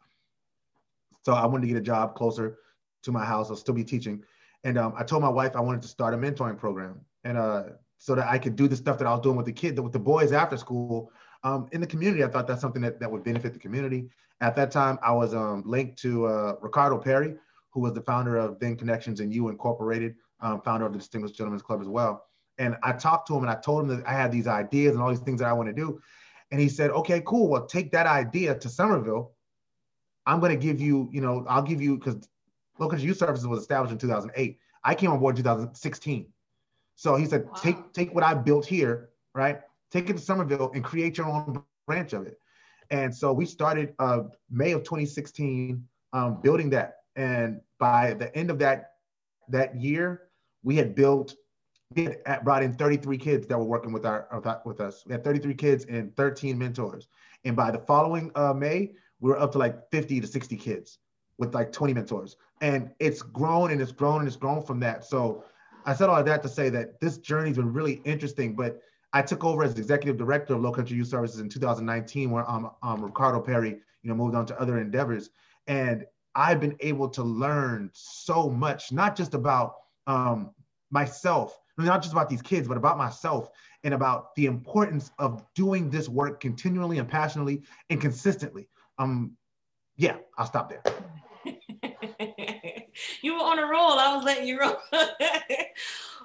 So 1.24 1.34
I 1.34 1.44
wanted 1.46 1.62
to 1.62 1.68
get 1.68 1.76
a 1.76 1.82
job 1.82 2.14
closer 2.14 2.58
to 3.02 3.12
my 3.12 3.24
house. 3.24 3.50
I'll 3.50 3.56
still 3.56 3.74
be 3.74 3.84
teaching. 3.84 4.22
And 4.64 4.78
um, 4.78 4.94
I 4.96 5.04
told 5.04 5.22
my 5.22 5.28
wife 5.28 5.54
I 5.56 5.60
wanted 5.60 5.82
to 5.82 5.88
start 5.88 6.14
a 6.14 6.16
mentoring 6.16 6.58
program. 6.58 7.00
And 7.24 7.38
uh, 7.38 7.62
so 7.98 8.14
that 8.14 8.28
I 8.28 8.38
could 8.38 8.56
do 8.56 8.68
the 8.68 8.76
stuff 8.76 8.98
that 8.98 9.06
I 9.06 9.10
was 9.10 9.20
doing 9.20 9.36
with 9.36 9.46
the 9.46 9.52
kids, 9.52 9.80
with 9.80 9.92
the 9.92 9.98
boys 9.98 10.32
after 10.32 10.56
school 10.56 11.12
um, 11.42 11.66
in 11.72 11.80
the 11.80 11.86
community. 11.86 12.22
I 12.24 12.28
thought 12.28 12.46
that's 12.46 12.60
something 12.60 12.82
that, 12.82 13.00
that 13.00 13.10
would 13.10 13.24
benefit 13.24 13.52
the 13.52 13.58
community. 13.58 14.08
At 14.40 14.54
that 14.56 14.70
time, 14.70 14.98
I 15.02 15.12
was 15.12 15.34
um, 15.34 15.62
linked 15.66 15.98
to 16.02 16.26
uh, 16.26 16.54
Ricardo 16.60 16.98
Perry, 16.98 17.34
who 17.70 17.80
was 17.80 17.92
the 17.92 18.00
founder 18.00 18.36
of 18.36 18.60
Then 18.60 18.76
Connections 18.76 19.20
and 19.20 19.34
You 19.34 19.48
Incorporated, 19.48 20.14
um, 20.40 20.60
founder 20.62 20.86
of 20.86 20.92
the 20.92 20.98
Distinguished 20.98 21.36
Gentlemen's 21.36 21.62
Club 21.62 21.80
as 21.80 21.88
well. 21.88 22.24
And 22.58 22.76
I 22.82 22.92
talked 22.92 23.26
to 23.28 23.36
him 23.36 23.42
and 23.42 23.50
I 23.50 23.56
told 23.56 23.82
him 23.82 23.88
that 23.96 24.06
I 24.06 24.12
had 24.12 24.30
these 24.30 24.46
ideas 24.46 24.94
and 24.94 25.02
all 25.02 25.10
these 25.10 25.20
things 25.20 25.40
that 25.40 25.48
I 25.48 25.52
want 25.52 25.68
to 25.68 25.74
do. 25.74 26.00
And 26.50 26.60
he 26.60 26.68
said, 26.68 26.90
okay, 26.90 27.22
cool. 27.26 27.48
Well, 27.48 27.66
take 27.66 27.92
that 27.92 28.06
idea 28.06 28.54
to 28.54 28.68
Summerville. 28.68 29.32
I'm 30.24 30.40
going 30.40 30.58
to 30.58 30.66
give 30.66 30.80
you, 30.80 31.08
you 31.12 31.20
know, 31.20 31.44
I'll 31.48 31.62
give 31.62 31.82
you, 31.82 31.98
because 31.98 32.28
Low 32.78 32.88
Country 32.88 33.06
Youth 33.06 33.18
Services 33.18 33.46
was 33.46 33.60
established 33.60 33.92
in 33.92 33.98
2008. 33.98 34.58
I 34.84 34.94
came 34.94 35.10
on 35.10 35.18
board 35.18 35.36
in 35.36 35.42
2016. 35.42 36.26
So 36.94 37.16
he 37.16 37.26
said, 37.26 37.46
wow. 37.46 37.52
take, 37.54 37.92
take 37.92 38.14
what 38.14 38.24
I 38.24 38.34
built 38.34 38.66
here, 38.66 39.10
right? 39.34 39.60
Take 39.90 40.10
it 40.10 40.14
to 40.14 40.22
Summerville 40.22 40.72
and 40.74 40.82
create 40.82 41.18
your 41.18 41.26
own 41.26 41.62
branch 41.86 42.12
of 42.12 42.26
it. 42.26 42.40
And 42.90 43.14
so 43.14 43.32
we 43.32 43.44
started 43.46 43.94
uh, 43.98 44.20
May 44.50 44.72
of 44.72 44.82
2016 44.82 45.86
um, 46.12 46.40
building 46.40 46.70
that. 46.70 46.98
And 47.16 47.60
by 47.78 48.14
the 48.14 48.34
end 48.36 48.50
of 48.50 48.58
that, 48.60 48.92
that 49.48 49.76
year, 49.76 50.28
we 50.62 50.76
had 50.76 50.94
built 50.94 51.34
we 51.94 52.04
had 52.04 52.44
brought 52.44 52.62
in 52.62 52.74
33 52.74 53.16
kids 53.16 53.46
that 53.46 53.58
were 53.58 53.64
working 53.64 53.92
with 53.92 54.04
our 54.04 54.60
with 54.64 54.80
us. 54.80 55.04
We 55.06 55.12
had 55.12 55.24
33 55.24 55.54
kids 55.54 55.86
and 55.86 56.14
13 56.16 56.58
mentors. 56.58 57.08
And 57.44 57.56
by 57.56 57.70
the 57.70 57.78
following 57.78 58.30
uh, 58.34 58.52
May, 58.52 58.92
we 59.20 59.30
were 59.30 59.40
up 59.40 59.52
to 59.52 59.58
like 59.58 59.90
50 59.90 60.20
to 60.20 60.26
60 60.26 60.56
kids 60.56 60.98
with 61.38 61.54
like 61.54 61.72
20 61.72 61.94
mentors. 61.94 62.36
And 62.60 62.90
it's 62.98 63.22
grown 63.22 63.70
and 63.70 63.80
it's 63.80 63.92
grown 63.92 64.20
and 64.20 64.28
it's 64.28 64.36
grown 64.36 64.62
from 64.62 64.80
that. 64.80 65.04
So 65.04 65.44
I 65.86 65.94
said 65.94 66.08
all 66.08 66.16
of 66.16 66.26
that 66.26 66.42
to 66.42 66.48
say 66.48 66.68
that 66.70 67.00
this 67.00 67.18
journey's 67.18 67.56
been 67.56 67.72
really 67.72 68.02
interesting. 68.04 68.54
But 68.54 68.80
I 69.12 69.22
took 69.22 69.44
over 69.44 69.62
as 69.62 69.78
executive 69.78 70.16
director 70.16 70.54
of 70.54 70.60
Low 70.60 70.72
Country 70.72 70.96
Youth 70.96 71.08
Services 71.08 71.40
in 71.40 71.48
2019, 71.48 72.30
where 72.30 72.48
um, 72.50 72.70
um, 72.82 73.02
Ricardo 73.02 73.40
Perry, 73.40 73.70
you 74.02 74.10
know, 74.10 74.14
moved 74.14 74.34
on 74.34 74.46
to 74.46 74.60
other 74.60 74.78
endeavors. 74.78 75.30
And 75.66 76.04
I've 76.34 76.60
been 76.60 76.76
able 76.80 77.08
to 77.10 77.22
learn 77.22 77.90
so 77.92 78.48
much, 78.48 78.92
not 78.92 79.16
just 79.16 79.34
about 79.34 79.76
um, 80.06 80.50
myself, 80.90 81.58
not 81.76 82.02
just 82.02 82.12
about 82.12 82.28
these 82.28 82.42
kids, 82.42 82.68
but 82.68 82.76
about 82.76 82.98
myself 82.98 83.50
and 83.84 83.94
about 83.94 84.34
the 84.34 84.46
importance 84.46 85.10
of 85.18 85.44
doing 85.54 85.90
this 85.90 86.08
work 86.08 86.40
continually 86.40 86.98
and 86.98 87.08
passionately 87.08 87.62
and 87.90 88.00
consistently. 88.00 88.68
Um, 88.98 89.36
yeah, 89.96 90.16
I'll 90.36 90.46
stop 90.46 90.68
there. 90.70 90.82
you 93.22 93.34
were 93.34 93.40
on 93.40 93.58
a 93.58 93.66
roll. 93.66 93.98
I 93.98 94.14
was 94.14 94.24
letting 94.24 94.48
you 94.48 94.60
roll. 94.60 94.76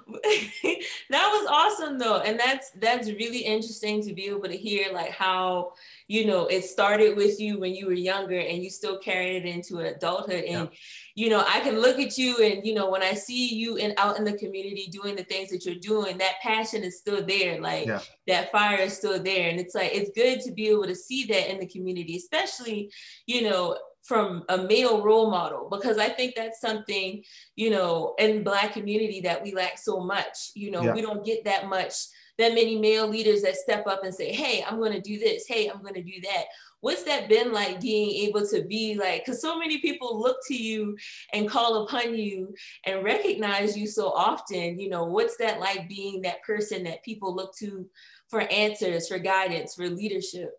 that 0.06 1.28
was 1.32 1.46
awesome 1.48 1.98
though 1.98 2.18
and 2.20 2.38
that's 2.38 2.70
that's 2.72 3.08
really 3.08 3.38
interesting 3.38 4.02
to 4.02 4.12
be 4.12 4.26
able 4.26 4.42
to 4.42 4.56
hear 4.56 4.92
like 4.92 5.10
how 5.10 5.72
you 6.08 6.26
know 6.26 6.46
it 6.46 6.62
started 6.62 7.16
with 7.16 7.40
you 7.40 7.58
when 7.58 7.74
you 7.74 7.86
were 7.86 7.94
younger 7.94 8.38
and 8.38 8.62
you 8.62 8.68
still 8.68 8.98
carried 8.98 9.44
it 9.44 9.48
into 9.48 9.78
adulthood 9.78 10.44
and 10.44 10.68
yeah. 10.68 10.78
you 11.14 11.30
know 11.30 11.42
i 11.48 11.60
can 11.60 11.80
look 11.80 11.98
at 11.98 12.18
you 12.18 12.36
and 12.44 12.66
you 12.66 12.74
know 12.74 12.90
when 12.90 13.02
i 13.02 13.14
see 13.14 13.54
you 13.54 13.78
and 13.78 13.94
out 13.96 14.18
in 14.18 14.24
the 14.24 14.36
community 14.36 14.88
doing 14.90 15.16
the 15.16 15.24
things 15.24 15.48
that 15.48 15.64
you're 15.64 15.74
doing 15.76 16.18
that 16.18 16.34
passion 16.42 16.82
is 16.82 16.98
still 16.98 17.24
there 17.24 17.58
like 17.60 17.86
yeah. 17.86 18.00
that 18.26 18.52
fire 18.52 18.80
is 18.80 18.94
still 18.94 19.22
there 19.22 19.48
and 19.48 19.58
it's 19.58 19.74
like 19.74 19.90
it's 19.94 20.10
good 20.14 20.40
to 20.40 20.52
be 20.52 20.68
able 20.68 20.84
to 20.84 20.94
see 20.94 21.24
that 21.24 21.50
in 21.50 21.58
the 21.58 21.66
community 21.66 22.16
especially 22.16 22.90
you 23.26 23.42
know 23.42 23.78
from 24.04 24.44
a 24.50 24.58
male 24.58 25.02
role 25.02 25.30
model 25.30 25.66
because 25.70 25.96
I 25.96 26.10
think 26.10 26.34
that's 26.34 26.60
something, 26.60 27.24
you 27.56 27.70
know, 27.70 28.14
in 28.18 28.44
black 28.44 28.74
community 28.74 29.22
that 29.22 29.42
we 29.42 29.54
lack 29.54 29.78
so 29.78 29.98
much. 29.98 30.50
You 30.54 30.70
know, 30.70 30.82
yeah. 30.82 30.92
we 30.92 31.00
don't 31.00 31.24
get 31.24 31.44
that 31.46 31.68
much, 31.68 31.94
that 32.36 32.52
many 32.54 32.78
male 32.78 33.08
leaders 33.08 33.40
that 33.42 33.56
step 33.56 33.86
up 33.86 34.04
and 34.04 34.14
say, 34.14 34.30
hey, 34.30 34.62
I'm 34.62 34.78
going 34.78 34.92
to 34.92 35.00
do 35.00 35.18
this. 35.18 35.46
Hey, 35.48 35.68
I'm 35.68 35.80
going 35.80 35.94
to 35.94 36.02
do 36.02 36.20
that. 36.22 36.44
What's 36.80 37.04
that 37.04 37.30
been 37.30 37.50
like 37.50 37.80
being 37.80 38.28
able 38.28 38.46
to 38.48 38.62
be 38.64 38.94
like, 38.94 39.24
because 39.24 39.40
so 39.40 39.58
many 39.58 39.78
people 39.78 40.20
look 40.20 40.36
to 40.48 40.54
you 40.54 40.98
and 41.32 41.48
call 41.48 41.84
upon 41.84 42.14
you 42.14 42.54
and 42.84 43.02
recognize 43.02 43.74
you 43.74 43.86
so 43.86 44.10
often, 44.10 44.78
you 44.78 44.90
know, 44.90 45.04
what's 45.04 45.38
that 45.38 45.60
like 45.60 45.88
being 45.88 46.20
that 46.22 46.42
person 46.42 46.84
that 46.84 47.02
people 47.02 47.34
look 47.34 47.56
to 47.56 47.88
for 48.28 48.40
answers, 48.40 49.08
for 49.08 49.18
guidance, 49.18 49.76
for 49.76 49.88
leadership? 49.88 50.50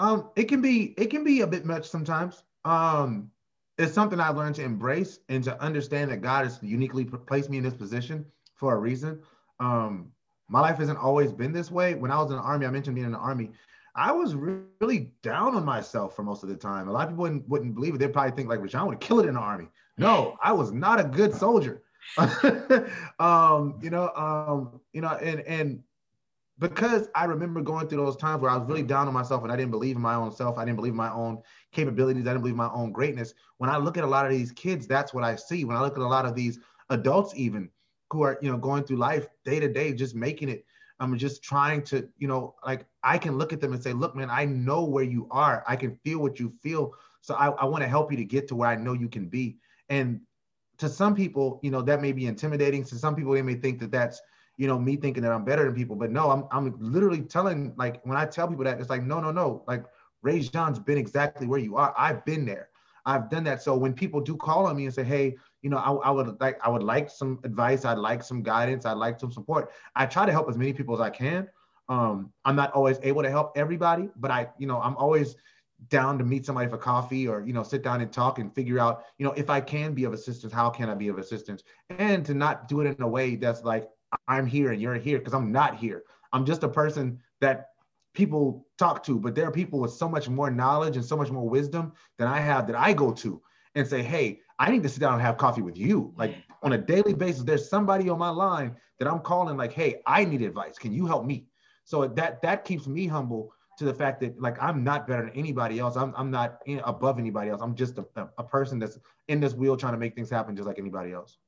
Um, 0.00 0.30
it 0.36 0.44
can 0.44 0.60
be 0.60 0.94
it 0.98 1.06
can 1.06 1.24
be 1.24 1.42
a 1.42 1.46
bit 1.46 1.64
much 1.64 1.88
sometimes. 1.88 2.42
Um, 2.64 3.30
it's 3.78 3.92
something 3.92 4.20
I've 4.20 4.36
learned 4.36 4.56
to 4.56 4.62
embrace 4.62 5.18
and 5.28 5.42
to 5.44 5.60
understand 5.60 6.10
that 6.10 6.18
God 6.18 6.44
has 6.44 6.58
uniquely 6.62 7.04
placed 7.04 7.50
me 7.50 7.58
in 7.58 7.64
this 7.64 7.74
position 7.74 8.24
for 8.54 8.74
a 8.74 8.78
reason. 8.78 9.20
Um, 9.60 10.12
my 10.48 10.60
life 10.60 10.78
hasn't 10.78 10.98
always 10.98 11.32
been 11.32 11.52
this 11.52 11.70
way. 11.70 11.94
When 11.94 12.10
I 12.10 12.20
was 12.20 12.30
in 12.30 12.36
the 12.36 12.42
army, 12.42 12.66
I 12.66 12.70
mentioned 12.70 12.94
being 12.94 13.06
in 13.06 13.12
the 13.12 13.18
army. 13.18 13.50
I 13.96 14.12
was 14.12 14.34
really 14.34 15.12
down 15.22 15.54
on 15.54 15.64
myself 15.64 16.16
for 16.16 16.22
most 16.22 16.42
of 16.42 16.48
the 16.48 16.56
time. 16.56 16.88
A 16.88 16.92
lot 16.92 17.04
of 17.04 17.10
people 17.10 17.22
wouldn't, 17.22 17.48
wouldn't 17.48 17.74
believe 17.74 17.94
it. 17.94 17.98
They'd 17.98 18.12
probably 18.12 18.32
think 18.32 18.48
like 18.48 18.60
Rajon 18.60 18.88
would 18.88 19.00
kill 19.00 19.20
it 19.20 19.26
in 19.26 19.34
the 19.34 19.40
army. 19.40 19.68
No, 19.96 20.36
I 20.42 20.52
was 20.52 20.72
not 20.72 21.00
a 21.00 21.04
good 21.04 21.32
soldier. 21.32 21.82
um, 23.18 23.78
you 23.80 23.90
know, 23.90 24.10
um, 24.16 24.80
you 24.92 25.00
know, 25.00 25.10
and 25.14 25.40
and 25.40 25.82
because 26.58 27.08
I 27.14 27.24
remember 27.24 27.60
going 27.60 27.88
through 27.88 28.04
those 28.04 28.16
times 28.16 28.40
where 28.40 28.50
I 28.50 28.56
was 28.56 28.68
really 28.68 28.82
down 28.82 29.08
on 29.08 29.14
myself 29.14 29.42
and 29.42 29.50
I 29.50 29.56
didn't 29.56 29.72
believe 29.72 29.96
in 29.96 30.02
my 30.02 30.14
own 30.14 30.30
self. 30.30 30.56
I 30.56 30.64
didn't 30.64 30.76
believe 30.76 30.92
in 30.92 30.96
my 30.96 31.12
own 31.12 31.42
capabilities. 31.72 32.22
I 32.22 32.30
didn't 32.30 32.42
believe 32.42 32.54
in 32.54 32.58
my 32.58 32.70
own 32.72 32.92
greatness. 32.92 33.34
When 33.58 33.70
I 33.70 33.76
look 33.76 33.98
at 33.98 34.04
a 34.04 34.08
lot 34.08 34.24
of 34.24 34.30
these 34.30 34.52
kids, 34.52 34.86
that's 34.86 35.12
what 35.12 35.24
I 35.24 35.34
see. 35.34 35.64
When 35.64 35.76
I 35.76 35.80
look 35.80 35.96
at 35.96 36.02
a 36.02 36.06
lot 36.06 36.26
of 36.26 36.34
these 36.34 36.60
adults, 36.90 37.34
even 37.36 37.70
who 38.10 38.22
are, 38.22 38.38
you 38.40 38.50
know, 38.50 38.56
going 38.56 38.84
through 38.84 38.98
life 38.98 39.26
day 39.44 39.58
to 39.58 39.72
day, 39.72 39.92
just 39.92 40.14
making 40.14 40.48
it. 40.48 40.64
I'm 41.00 41.18
just 41.18 41.42
trying 41.42 41.82
to, 41.84 42.08
you 42.18 42.28
know, 42.28 42.54
like 42.64 42.86
I 43.02 43.18
can 43.18 43.36
look 43.36 43.52
at 43.52 43.60
them 43.60 43.72
and 43.72 43.82
say, 43.82 43.92
look, 43.92 44.14
man, 44.14 44.30
I 44.30 44.44
know 44.44 44.84
where 44.84 45.02
you 45.02 45.26
are. 45.32 45.64
I 45.66 45.74
can 45.74 45.98
feel 46.04 46.20
what 46.20 46.38
you 46.38 46.52
feel. 46.62 46.94
So 47.20 47.34
I, 47.34 47.48
I 47.48 47.64
want 47.64 47.82
to 47.82 47.88
help 47.88 48.12
you 48.12 48.16
to 48.18 48.24
get 48.24 48.46
to 48.48 48.54
where 48.54 48.68
I 48.68 48.76
know 48.76 48.92
you 48.92 49.08
can 49.08 49.26
be. 49.26 49.58
And 49.88 50.20
to 50.78 50.88
some 50.88 51.16
people, 51.16 51.58
you 51.64 51.72
know, 51.72 51.82
that 51.82 52.00
may 52.00 52.12
be 52.12 52.26
intimidating. 52.26 52.84
To 52.84 52.94
some 52.94 53.16
people, 53.16 53.32
they 53.32 53.42
may 53.42 53.54
think 53.54 53.80
that 53.80 53.90
that's, 53.90 54.20
you 54.56 54.66
know, 54.66 54.78
me 54.78 54.96
thinking 54.96 55.22
that 55.22 55.32
I'm 55.32 55.44
better 55.44 55.64
than 55.64 55.74
people. 55.74 55.96
But 55.96 56.10
no, 56.10 56.30
I'm, 56.30 56.44
I'm 56.50 56.74
literally 56.78 57.22
telling, 57.22 57.74
like, 57.76 58.04
when 58.04 58.16
I 58.16 58.24
tell 58.24 58.48
people 58.48 58.64
that, 58.64 58.80
it's 58.80 58.90
like, 58.90 59.02
no, 59.02 59.20
no, 59.20 59.30
no. 59.30 59.64
Like, 59.66 59.84
Rajon's 60.24 60.78
been 60.78 60.98
exactly 60.98 61.46
where 61.46 61.58
you 61.58 61.76
are. 61.76 61.94
I've 61.96 62.24
been 62.24 62.44
there. 62.44 62.68
I've 63.06 63.28
done 63.28 63.44
that. 63.44 63.62
So 63.62 63.76
when 63.76 63.92
people 63.92 64.20
do 64.20 64.36
call 64.36 64.66
on 64.66 64.76
me 64.76 64.86
and 64.86 64.94
say, 64.94 65.04
"Hey, 65.04 65.36
you 65.62 65.68
know, 65.68 65.76
I, 65.76 65.92
I, 65.92 66.10
would 66.10 66.40
like, 66.40 66.58
I 66.64 66.70
would 66.70 66.82
like 66.82 67.10
some 67.10 67.38
advice. 67.44 67.84
I'd 67.84 67.98
like 67.98 68.22
some 68.22 68.42
guidance. 68.42 68.86
I'd 68.86 68.96
like 68.96 69.20
some 69.20 69.30
support." 69.30 69.72
I 69.94 70.06
try 70.06 70.24
to 70.24 70.32
help 70.32 70.48
as 70.48 70.56
many 70.56 70.72
people 70.72 70.94
as 70.94 71.00
I 71.02 71.10
can. 71.10 71.48
Um, 71.90 72.32
I'm 72.46 72.56
not 72.56 72.72
always 72.72 72.98
able 73.02 73.22
to 73.22 73.30
help 73.30 73.52
everybody, 73.56 74.08
but 74.16 74.30
I, 74.30 74.48
you 74.58 74.66
know, 74.66 74.80
I'm 74.80 74.96
always 74.96 75.36
down 75.88 76.18
to 76.18 76.24
meet 76.24 76.46
somebody 76.46 76.68
for 76.68 76.78
coffee 76.78 77.28
or 77.28 77.42
you 77.42 77.52
know 77.52 77.62
sit 77.62 77.82
down 77.82 78.00
and 78.00 78.12
talk 78.12 78.38
and 78.38 78.54
figure 78.54 78.78
out 78.78 79.04
you 79.18 79.26
know 79.26 79.32
if 79.32 79.50
i 79.50 79.60
can 79.60 79.92
be 79.92 80.04
of 80.04 80.12
assistance 80.12 80.52
how 80.52 80.70
can 80.70 80.88
i 80.88 80.94
be 80.94 81.08
of 81.08 81.18
assistance 81.18 81.62
and 81.90 82.24
to 82.24 82.32
not 82.32 82.68
do 82.68 82.80
it 82.80 82.86
in 82.86 83.02
a 83.02 83.08
way 83.08 83.36
that's 83.36 83.64
like 83.64 83.90
i'm 84.28 84.46
here 84.46 84.72
and 84.72 84.80
you're 84.80 84.94
here 84.94 85.18
because 85.18 85.34
i'm 85.34 85.52
not 85.52 85.76
here 85.76 86.02
i'm 86.32 86.44
just 86.44 86.62
a 86.62 86.68
person 86.68 87.18
that 87.40 87.68
people 88.14 88.66
talk 88.78 89.02
to 89.02 89.18
but 89.18 89.34
there 89.34 89.46
are 89.46 89.52
people 89.52 89.80
with 89.80 89.92
so 89.92 90.08
much 90.08 90.28
more 90.28 90.50
knowledge 90.50 90.96
and 90.96 91.04
so 91.04 91.16
much 91.16 91.30
more 91.30 91.48
wisdom 91.48 91.92
than 92.18 92.28
i 92.28 92.38
have 92.38 92.66
that 92.66 92.76
i 92.76 92.92
go 92.92 93.12
to 93.12 93.40
and 93.74 93.86
say 93.86 94.02
hey 94.02 94.40
i 94.58 94.70
need 94.70 94.82
to 94.82 94.88
sit 94.88 95.00
down 95.00 95.14
and 95.14 95.22
have 95.22 95.36
coffee 95.36 95.62
with 95.62 95.76
you 95.76 96.12
like 96.16 96.34
on 96.62 96.72
a 96.72 96.78
daily 96.78 97.14
basis 97.14 97.42
there's 97.42 97.68
somebody 97.68 98.08
on 98.08 98.18
my 98.18 98.30
line 98.30 98.74
that 98.98 99.08
i'm 99.08 99.20
calling 99.20 99.56
like 99.56 99.72
hey 99.72 100.00
i 100.06 100.24
need 100.24 100.42
advice 100.42 100.78
can 100.78 100.92
you 100.92 101.06
help 101.06 101.24
me 101.24 101.46
so 101.84 102.06
that 102.06 102.40
that 102.42 102.64
keeps 102.64 102.86
me 102.86 103.06
humble 103.06 103.52
to 103.76 103.84
the 103.84 103.94
fact 103.94 104.20
that 104.20 104.40
like 104.40 104.56
I'm 104.62 104.84
not 104.84 105.06
better 105.06 105.22
than 105.22 105.32
anybody 105.32 105.78
else. 105.78 105.96
I'm, 105.96 106.14
I'm 106.16 106.30
not 106.30 106.62
above 106.84 107.18
anybody 107.18 107.50
else. 107.50 107.60
I'm 107.60 107.74
just 107.74 107.98
a, 107.98 108.06
a 108.38 108.44
person 108.44 108.78
that's 108.78 108.98
in 109.28 109.40
this 109.40 109.54
wheel 109.54 109.76
trying 109.76 109.94
to 109.94 109.98
make 109.98 110.14
things 110.14 110.30
happen 110.30 110.54
just 110.56 110.66
like 110.66 110.78
anybody 110.78 111.12
else. 111.12 111.38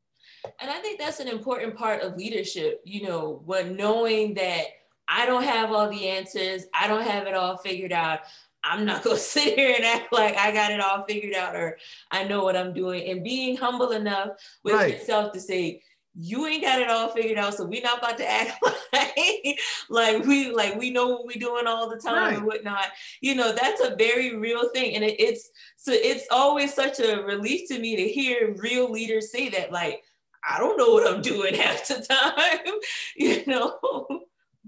And 0.60 0.70
I 0.70 0.78
think 0.78 0.98
that's 0.98 1.20
an 1.20 1.28
important 1.28 1.76
part 1.76 2.02
of 2.02 2.16
leadership, 2.16 2.80
you 2.84 3.02
know, 3.02 3.42
when 3.44 3.76
knowing 3.76 4.34
that 4.34 4.64
I 5.08 5.26
don't 5.26 5.44
have 5.44 5.72
all 5.72 5.88
the 5.88 6.08
answers, 6.08 6.64
I 6.74 6.88
don't 6.88 7.04
have 7.04 7.26
it 7.26 7.34
all 7.34 7.56
figured 7.56 7.92
out. 7.92 8.20
I'm 8.64 8.84
not 8.84 9.02
gonna 9.04 9.16
sit 9.16 9.58
here 9.58 9.74
and 9.76 9.84
act 9.84 10.12
like 10.12 10.36
I 10.36 10.52
got 10.52 10.72
it 10.72 10.80
all 10.80 11.04
figured 11.04 11.34
out 11.34 11.54
or 11.54 11.78
I 12.10 12.24
know 12.24 12.44
what 12.44 12.56
I'm 12.56 12.72
doing. 12.72 13.08
And 13.10 13.22
being 13.22 13.56
humble 13.56 13.92
enough 13.92 14.30
with 14.64 14.74
right. 14.74 14.94
yourself 14.94 15.32
to 15.32 15.40
say, 15.40 15.82
you 16.18 16.46
ain't 16.46 16.62
got 16.62 16.80
it 16.80 16.88
all 16.88 17.08
figured 17.08 17.38
out, 17.38 17.54
so 17.54 17.66
we're 17.66 17.82
not 17.82 17.98
about 17.98 18.16
to 18.16 18.30
act 18.30 18.58
like 18.92 19.60
like 19.90 20.24
we 20.24 20.50
like 20.50 20.74
we 20.76 20.90
know 20.90 21.08
what 21.08 21.26
we're 21.26 21.38
doing 21.38 21.66
all 21.66 21.90
the 21.90 21.98
time 21.98 22.16
right. 22.16 22.36
and 22.36 22.46
whatnot. 22.46 22.86
You 23.20 23.34
know, 23.34 23.52
that's 23.52 23.82
a 23.82 23.96
very 23.96 24.34
real 24.34 24.70
thing, 24.70 24.94
and 24.94 25.04
it, 25.04 25.20
it's 25.20 25.50
so 25.76 25.92
it's 25.92 26.24
always 26.30 26.72
such 26.72 27.00
a 27.00 27.22
relief 27.22 27.68
to 27.68 27.78
me 27.78 27.96
to 27.96 28.08
hear 28.08 28.54
real 28.58 28.90
leaders 28.90 29.30
say 29.30 29.50
that. 29.50 29.70
Like, 29.70 30.04
I 30.46 30.58
don't 30.58 30.76
know 30.76 30.90
what 30.90 31.06
I'm 31.06 31.22
doing 31.22 31.54
half 31.60 31.86
the 31.88 32.06
time. 32.08 32.74
you 33.16 33.44
know. 33.46 33.78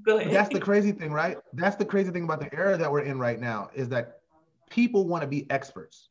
That's 0.06 0.48
the 0.48 0.60
crazy 0.60 0.92
thing, 0.92 1.12
right? 1.12 1.36
That's 1.52 1.76
the 1.76 1.84
crazy 1.84 2.10
thing 2.10 2.24
about 2.24 2.40
the 2.40 2.54
era 2.54 2.78
that 2.78 2.90
we're 2.90 3.00
in 3.00 3.18
right 3.18 3.38
now 3.38 3.68
is 3.74 3.88
that 3.88 4.20
people 4.70 5.06
want 5.06 5.22
to 5.22 5.26
be 5.28 5.50
experts. 5.50 6.08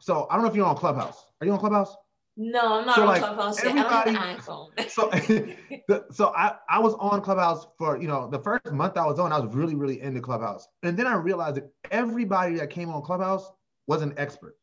So 0.00 0.26
I 0.28 0.34
don't 0.34 0.44
know 0.44 0.50
if 0.50 0.56
you're 0.56 0.66
on 0.66 0.76
Clubhouse. 0.76 1.24
Are 1.40 1.46
you 1.46 1.52
on 1.52 1.58
Clubhouse? 1.58 1.96
No, 2.36 2.78
I'm 2.78 2.86
not 2.86 2.96
so 2.96 3.02
on 3.02 3.08
like 3.08 3.22
Clubhouse 3.22 3.62
yet. 3.62 3.72
I 3.72 3.82
don't 3.82 3.90
have 3.90 4.06
an 4.06 4.16
iPhone. 4.16 4.90
so, 4.90 6.04
so 6.10 6.32
I, 6.34 6.54
I 6.68 6.78
was 6.78 6.94
on 6.94 7.20
Clubhouse 7.22 7.66
for, 7.78 8.00
you 8.00 8.08
know, 8.08 8.28
the 8.28 8.38
first 8.38 8.72
month 8.72 8.96
I 8.96 9.06
was 9.06 9.18
on, 9.18 9.32
I 9.32 9.38
was 9.38 9.54
really, 9.54 9.74
really 9.74 10.00
into 10.00 10.20
Clubhouse. 10.20 10.66
And 10.82 10.98
then 10.98 11.06
I 11.06 11.14
realized 11.14 11.56
that 11.56 11.70
everybody 11.90 12.56
that 12.56 12.70
came 12.70 12.90
on 12.90 13.02
Clubhouse 13.02 13.50
was 13.86 14.02
an 14.02 14.14
expert. 14.16 14.56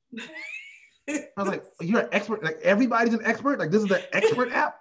I 1.08 1.30
was 1.38 1.48
like, 1.48 1.64
you're 1.82 2.02
an 2.02 2.10
expert. 2.12 2.44
Like 2.44 2.60
everybody's 2.62 3.14
an 3.14 3.26
expert. 3.26 3.60
Like 3.60 3.72
this 3.72 3.82
is 3.82 3.90
the 3.90 4.16
expert 4.16 4.52
app. 4.52 4.78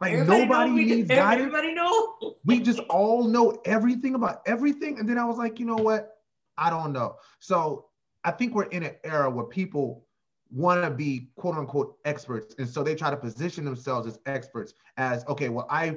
Like 0.00 0.12
everybody 0.12 0.42
nobody 0.42 0.84
needs 0.84 1.08
guidance. 1.08 1.46
Everybody 1.46 1.74
know. 1.74 2.36
we 2.44 2.60
just 2.60 2.80
all 2.90 3.24
know 3.24 3.60
everything 3.64 4.14
about 4.14 4.42
everything. 4.46 4.98
And 4.98 5.08
then 5.08 5.18
I 5.18 5.24
was 5.24 5.38
like, 5.38 5.58
you 5.58 5.66
know 5.66 5.76
what? 5.76 6.12
I 6.58 6.70
don't 6.70 6.92
know. 6.92 7.16
So 7.38 7.86
I 8.24 8.30
think 8.30 8.54
we're 8.54 8.64
in 8.64 8.82
an 8.82 8.94
era 9.04 9.30
where 9.30 9.44
people 9.44 10.04
want 10.50 10.82
to 10.84 10.90
be 10.90 11.30
quote 11.36 11.56
unquote 11.56 11.96
experts. 12.04 12.54
And 12.58 12.68
so 12.68 12.82
they 12.82 12.94
try 12.94 13.10
to 13.10 13.16
position 13.16 13.64
themselves 13.64 14.06
as 14.06 14.18
experts 14.26 14.74
as, 14.96 15.24
okay, 15.26 15.48
well, 15.48 15.66
I 15.70 15.96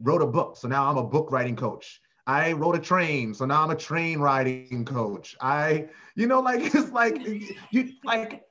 wrote 0.00 0.22
a 0.22 0.26
book. 0.26 0.56
So 0.56 0.68
now 0.68 0.88
I'm 0.88 0.96
a 0.96 1.04
book 1.04 1.30
writing 1.30 1.56
coach. 1.56 2.00
I 2.30 2.52
rode 2.52 2.76
a 2.76 2.78
train. 2.78 3.34
So 3.34 3.44
now 3.44 3.64
I'm 3.64 3.70
a 3.70 3.76
train 3.76 4.20
riding 4.20 4.84
coach. 4.84 5.36
I, 5.40 5.88
you 6.14 6.26
know, 6.26 6.40
like, 6.40 6.60
it's 6.74 6.92
like, 6.92 7.18
you 7.70 7.92
like, 8.04 8.44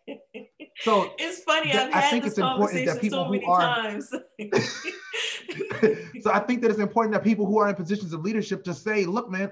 so 0.81 1.13
it's 1.17 1.43
funny. 1.43 1.71
I've 1.71 1.93
I 1.93 2.09
think 2.09 2.25
it's 2.25 2.37
important 2.37 2.85
that 2.87 3.01
people 3.01 3.25
so 3.25 3.31
who 3.31 3.45
are, 3.45 4.01
so 6.21 6.31
I 6.31 6.39
think 6.39 6.61
that 6.61 6.71
it's 6.71 6.79
important 6.79 7.13
that 7.13 7.23
people 7.23 7.45
who 7.45 7.57
are 7.59 7.69
in 7.69 7.75
positions 7.75 8.13
of 8.13 8.21
leadership 8.21 8.63
to 8.65 8.73
say, 8.73 9.05
look, 9.05 9.29
man, 9.29 9.51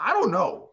I 0.00 0.12
don't 0.12 0.30
know 0.30 0.70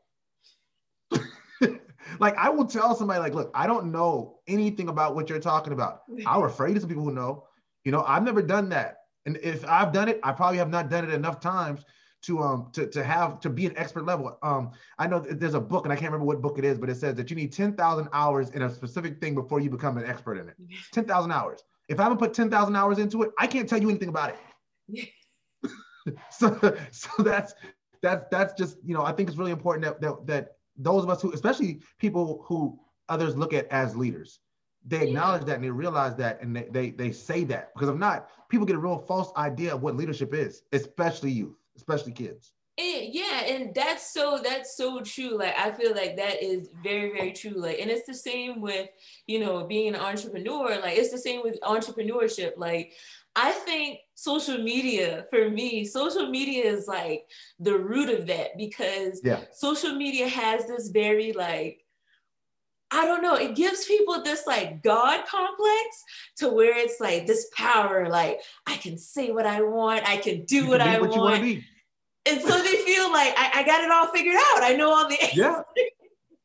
like 2.20 2.36
I 2.38 2.50
will 2.50 2.66
tell 2.66 2.96
somebody 2.96 3.20
like, 3.20 3.34
look, 3.34 3.52
I 3.54 3.68
don't 3.68 3.92
know 3.92 4.40
anything 4.48 4.90
about 4.90 5.16
what 5.16 5.30
you're 5.30 5.40
talking 5.40 5.74
about. 5.74 6.02
I'm 6.26 6.44
afraid 6.44 6.76
of 6.76 6.82
some 6.82 6.90
people 6.90 7.04
who 7.04 7.12
know. 7.12 7.44
You 7.84 7.92
know, 7.92 8.04
I've 8.04 8.24
never 8.24 8.42
done 8.42 8.70
that. 8.70 8.98
And 9.26 9.38
if 9.44 9.66
I've 9.68 9.92
done 9.92 10.10
it, 10.10 10.20
I 10.24 10.32
probably 10.32 10.58
have 10.58 10.70
not 10.70 10.90
done 10.90 11.04
it 11.04 11.14
enough 11.14 11.40
times 11.40 11.84
to 12.24 12.40
um 12.40 12.70
to, 12.74 12.88
to 12.88 13.04
have 13.04 13.40
to 13.42 13.50
be 13.50 13.66
an 13.66 13.78
expert 13.78 14.06
level. 14.06 14.38
Um, 14.42 14.72
I 14.98 15.08
know 15.08 15.20
there's 15.20 15.54
a 15.54 15.60
book 15.60 15.86
and 15.86 15.94
I 15.94 15.96
can't 15.96 16.12
remember 16.12 16.26
what 16.26 16.42
book 16.42 16.58
it 16.58 16.66
is, 16.66 16.78
but 16.78 16.90
it 16.90 16.96
says 16.96 17.16
that 17.16 17.30
you 17.30 17.36
need 17.36 17.54
10,000 17.54 18.10
hours 18.14 18.50
in 18.52 18.64
a 18.64 18.74
specific 18.74 19.20
thing 19.20 19.36
before 19.36 19.60
you 19.60 19.70
become 19.70 19.98
an 19.98 20.06
expert 20.06 20.38
in 20.38 20.50
it. 20.50 20.56
10,000 20.94 21.32
hours. 21.32 21.64
If 21.88 22.00
I 22.00 22.04
haven't 22.04 22.18
put 22.18 22.34
10,000 22.34 22.76
hours 22.76 22.98
into 22.98 23.24
it, 23.24 23.32
I 23.38 23.48
can't 23.48 23.70
tell 23.70 23.82
you 23.82 23.90
anything 23.90 24.10
about 24.10 24.36
it. 24.90 25.10
so 26.30 26.78
so 26.92 27.24
that's 27.24 27.54
that's 28.02 28.26
that's 28.32 28.54
just 28.54 28.78
you 28.84 28.94
know 28.94 29.04
I 29.04 29.12
think 29.12 29.30
it's 29.30 29.38
really 29.38 29.52
important 29.52 29.86
that 29.86 30.02
that, 30.02 30.28
that 30.28 30.48
those 30.78 31.04
of 31.04 31.10
us 31.10 31.22
who, 31.22 31.32
especially 31.34 31.82
people 31.98 32.44
who 32.46 32.80
others 33.10 33.36
look 33.36 33.54
at 33.54 33.68
as 33.68 33.96
leaders, 33.96 34.40
they 34.86 35.08
acknowledge 35.08 35.46
that 35.46 35.56
and 35.56 35.64
they 35.64 35.70
realize 35.70 36.16
that 36.16 36.42
and 36.42 36.56
they, 36.56 36.68
they 36.72 36.92
they 36.92 37.12
say 37.12 37.44
that 37.46 37.74
because 37.74 37.90
if 37.90 37.96
not, 37.96 38.30
people 38.50 38.66
get 38.66 38.76
a 38.76 38.80
real 38.80 39.00
false 39.00 39.32
idea 39.38 39.74
of 39.74 39.82
what 39.82 39.96
leadership 39.96 40.34
is, 40.34 40.64
especially 40.72 41.32
youth, 41.32 41.56
especially 41.78 42.12
kids. 42.12 42.52
And, 42.80 43.08
yeah, 43.12 43.44
and 43.46 43.74
that's 43.74 44.14
so 44.14 44.40
that's 44.44 44.78
so 44.78 45.02
true. 45.02 45.38
Like 45.38 45.58
I 45.58 45.72
feel 45.72 45.96
like 45.96 46.18
that 46.18 46.44
is 46.44 46.70
very 46.84 47.12
very 47.12 47.32
true. 47.32 47.54
Like, 47.56 47.80
and 47.80 47.90
it's 47.90 48.06
the 48.06 48.14
same 48.14 48.62
with 48.62 48.90
you 49.26 49.40
know 49.40 49.66
being 49.66 49.96
an 49.96 50.00
entrepreneur. 50.00 50.80
Like 50.80 50.98
it's 50.98 51.12
the 51.12 51.18
same 51.18 51.42
with 51.42 51.60
entrepreneurship. 51.62 52.52
Like 52.56 52.94
I 53.38 53.52
think 53.52 54.00
social 54.16 54.58
media, 54.58 55.28
for 55.30 55.48
me, 55.48 55.86
social 55.86 56.28
media 56.28 56.64
is 56.64 56.88
like 56.88 57.28
the 57.60 57.78
root 57.78 58.10
of 58.10 58.26
that 58.28 58.58
because 58.58 59.22
yeah. 59.24 59.42
social 59.54 59.94
media 59.94 60.28
has 60.28 60.66
this 60.66 60.90
very 60.90 61.34
like, 61.34 61.86
I 62.92 63.06
don't 63.06 63.22
know, 63.22 63.36
it 63.36 63.56
gives 63.56 63.86
people 63.86 64.24
this 64.24 64.48
like 64.48 64.82
God 64.82 65.26
complex 65.26 66.04
to 66.38 66.50
where 66.50 66.78
it's 66.78 67.00
like 67.00 67.28
this 67.28 67.50
power, 67.56 68.08
like 68.08 68.40
I 68.66 68.78
can 68.78 68.98
say 68.98 69.32
what 69.32 69.46
I 69.46 69.62
want, 69.62 70.08
I 70.08 70.18
can 70.18 70.46
do 70.46 70.68
what 70.68 70.80
I 70.80 71.00
what 71.00 71.10
want. 71.10 71.44
And 71.44 72.42
so 72.42 72.62
they 72.62 72.76
feel 72.78 73.12
like 73.12 73.34
I, 73.38 73.52
I, 73.56 73.64
got 73.64 73.84
it 73.84 73.92
all 73.92 74.08
figured 74.08 74.36
out. 74.36 74.64
I 74.64 74.74
know 74.74 74.92
all 74.92 75.08
the 75.08 75.22
answers. 75.22 75.38
Yeah. 75.38 75.62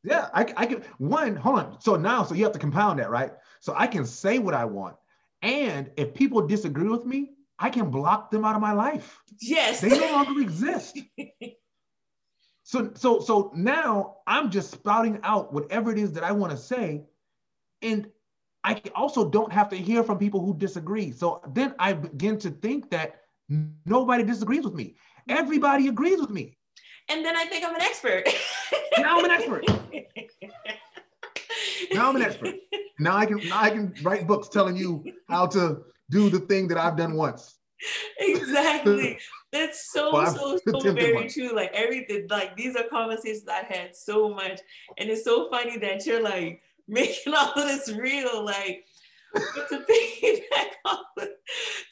Yeah, 0.05 0.27
I, 0.33 0.53
I 0.57 0.65
can 0.65 0.83
one, 0.97 1.35
hold 1.35 1.59
on. 1.59 1.79
So 1.79 1.95
now, 1.95 2.23
so 2.23 2.35
you 2.35 2.43
have 2.43 2.51
to 2.53 2.59
compound 2.59 2.99
that, 2.99 3.09
right? 3.09 3.31
So 3.61 3.73
I 3.75 3.87
can 3.87 4.05
say 4.05 4.37
what 4.37 4.53
I 4.53 4.65
want. 4.65 4.97
And 5.41 5.91
if 5.95 6.13
people 6.13 6.45
disagree 6.45 6.89
with 6.89 7.05
me, 7.05 7.31
I 7.57 7.69
can 7.69 7.89
block 7.89 8.31
them 8.31 8.43
out 8.43 8.55
of 8.55 8.61
my 8.61 8.73
life. 8.73 9.21
Yes. 9.39 9.79
They 9.79 9.89
no 9.89 10.11
longer 10.11 10.41
exist. 10.41 10.99
so 12.63 12.91
so 12.95 13.19
so 13.19 13.51
now 13.55 14.17
I'm 14.25 14.49
just 14.49 14.71
spouting 14.71 15.19
out 15.23 15.53
whatever 15.53 15.91
it 15.91 15.97
is 15.97 16.13
that 16.13 16.23
I 16.23 16.31
want 16.31 16.51
to 16.51 16.57
say. 16.57 17.03
And 17.81 18.07
I 18.63 18.81
also 18.95 19.29
don't 19.29 19.51
have 19.51 19.69
to 19.69 19.75
hear 19.75 20.03
from 20.03 20.17
people 20.17 20.39
who 20.39 20.57
disagree. 20.57 21.11
So 21.11 21.41
then 21.53 21.75
I 21.79 21.93
begin 21.93 22.39
to 22.39 22.49
think 22.49 22.89
that 22.91 23.19
nobody 23.85 24.23
disagrees 24.23 24.63
with 24.63 24.73
me. 24.73 24.95
Everybody 25.27 25.89
agrees 25.89 26.21
with 26.21 26.29
me. 26.29 26.57
And 27.09 27.25
then 27.25 27.35
I 27.35 27.45
think 27.45 27.65
I'm 27.65 27.75
an 27.75 27.81
expert. 27.81 28.23
now 28.97 29.19
I'm 29.19 29.25
an 29.25 29.31
expert. 29.31 29.67
now 31.93 32.09
I'm 32.09 32.15
an 32.15 32.21
expert. 32.21 32.55
Now 32.99 33.17
I 33.17 33.25
can 33.25 33.45
now 33.49 33.61
I 33.61 33.69
can 33.69 33.93
write 34.01 34.25
books 34.25 34.47
telling 34.47 34.77
you 34.77 35.03
how 35.27 35.45
to 35.47 35.83
do 36.09 36.29
the 36.29 36.39
thing 36.39 36.69
that 36.69 36.77
I've 36.77 36.95
done 36.95 37.15
once. 37.15 37.57
Exactly. 38.19 39.19
That's 39.53 39.91
so 39.91 40.11
so 40.25 40.59
so 40.67 40.79
very 40.93 41.29
true. 41.29 41.55
Like 41.55 41.71
everything, 41.73 42.25
like 42.27 42.57
these 42.57 42.75
are 42.75 42.85
conversations 42.89 43.47
I 43.47 43.63
had 43.63 43.95
so 43.95 44.33
much, 44.33 44.59
and 44.97 45.11
it's 45.11 45.23
so 45.23 45.47
funny 45.51 45.77
that 45.77 46.07
you're 46.07 46.23
like 46.23 46.61
making 46.87 47.35
all 47.35 47.53
of 47.53 47.67
this 47.67 47.89
real. 47.95 48.43
Like 48.43 48.85
but 49.33 49.69
to 49.69 49.79
piggyback 49.89 50.69
off 50.85 51.05
of, 51.17 51.27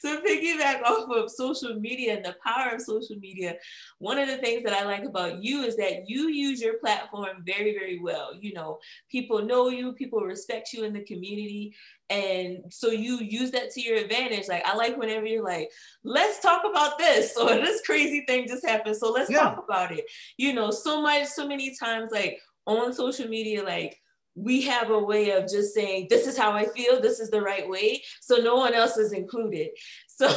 to 0.02 0.22
piggyback 0.26 0.82
off 0.82 1.10
of 1.10 1.30
social 1.30 1.74
media 1.74 2.16
and 2.16 2.24
the 2.24 2.36
power 2.44 2.74
of 2.74 2.80
social 2.80 3.16
media, 3.16 3.56
one 3.98 4.18
of 4.18 4.28
the 4.28 4.38
things 4.38 4.62
that 4.64 4.72
I 4.72 4.84
like 4.84 5.04
about 5.04 5.42
you 5.42 5.62
is 5.62 5.76
that 5.76 6.08
you 6.08 6.28
use 6.28 6.60
your 6.60 6.78
platform 6.78 7.42
very, 7.44 7.72
very 7.72 7.98
well. 7.98 8.30
You 8.38 8.54
know, 8.54 8.78
people 9.10 9.42
know 9.44 9.68
you, 9.68 9.92
people 9.92 10.20
respect 10.20 10.72
you 10.72 10.84
in 10.84 10.92
the 10.92 11.04
community. 11.04 11.74
And 12.10 12.58
so 12.68 12.90
you 12.90 13.18
use 13.18 13.50
that 13.52 13.70
to 13.70 13.80
your 13.80 13.96
advantage. 13.96 14.46
Like 14.48 14.66
I 14.66 14.76
like 14.76 14.96
whenever 14.98 15.26
you're 15.26 15.44
like, 15.44 15.70
let's 16.04 16.40
talk 16.40 16.62
about 16.68 16.98
this, 16.98 17.36
or 17.40 17.54
this 17.56 17.82
crazy 17.84 18.24
thing 18.26 18.46
just 18.46 18.66
happened. 18.66 18.96
So 18.96 19.10
let's 19.10 19.30
yeah. 19.30 19.40
talk 19.40 19.64
about 19.64 19.92
it. 19.92 20.04
You 20.36 20.52
know, 20.52 20.70
so 20.70 21.00
much, 21.02 21.26
so 21.28 21.48
many 21.48 21.74
times, 21.74 22.12
like 22.12 22.38
on 22.66 22.92
social 22.92 23.28
media, 23.28 23.64
like 23.64 24.01
we 24.34 24.62
have 24.62 24.90
a 24.90 24.98
way 24.98 25.30
of 25.30 25.48
just 25.48 25.74
saying, 25.74 26.06
this 26.08 26.26
is 26.26 26.38
how 26.38 26.52
I 26.52 26.66
feel, 26.66 27.00
this 27.00 27.20
is 27.20 27.30
the 27.30 27.42
right 27.42 27.68
way. 27.68 28.02
So 28.20 28.36
no 28.36 28.56
one 28.56 28.74
else 28.74 28.96
is 28.96 29.12
included. 29.12 29.68
So, 30.14 30.28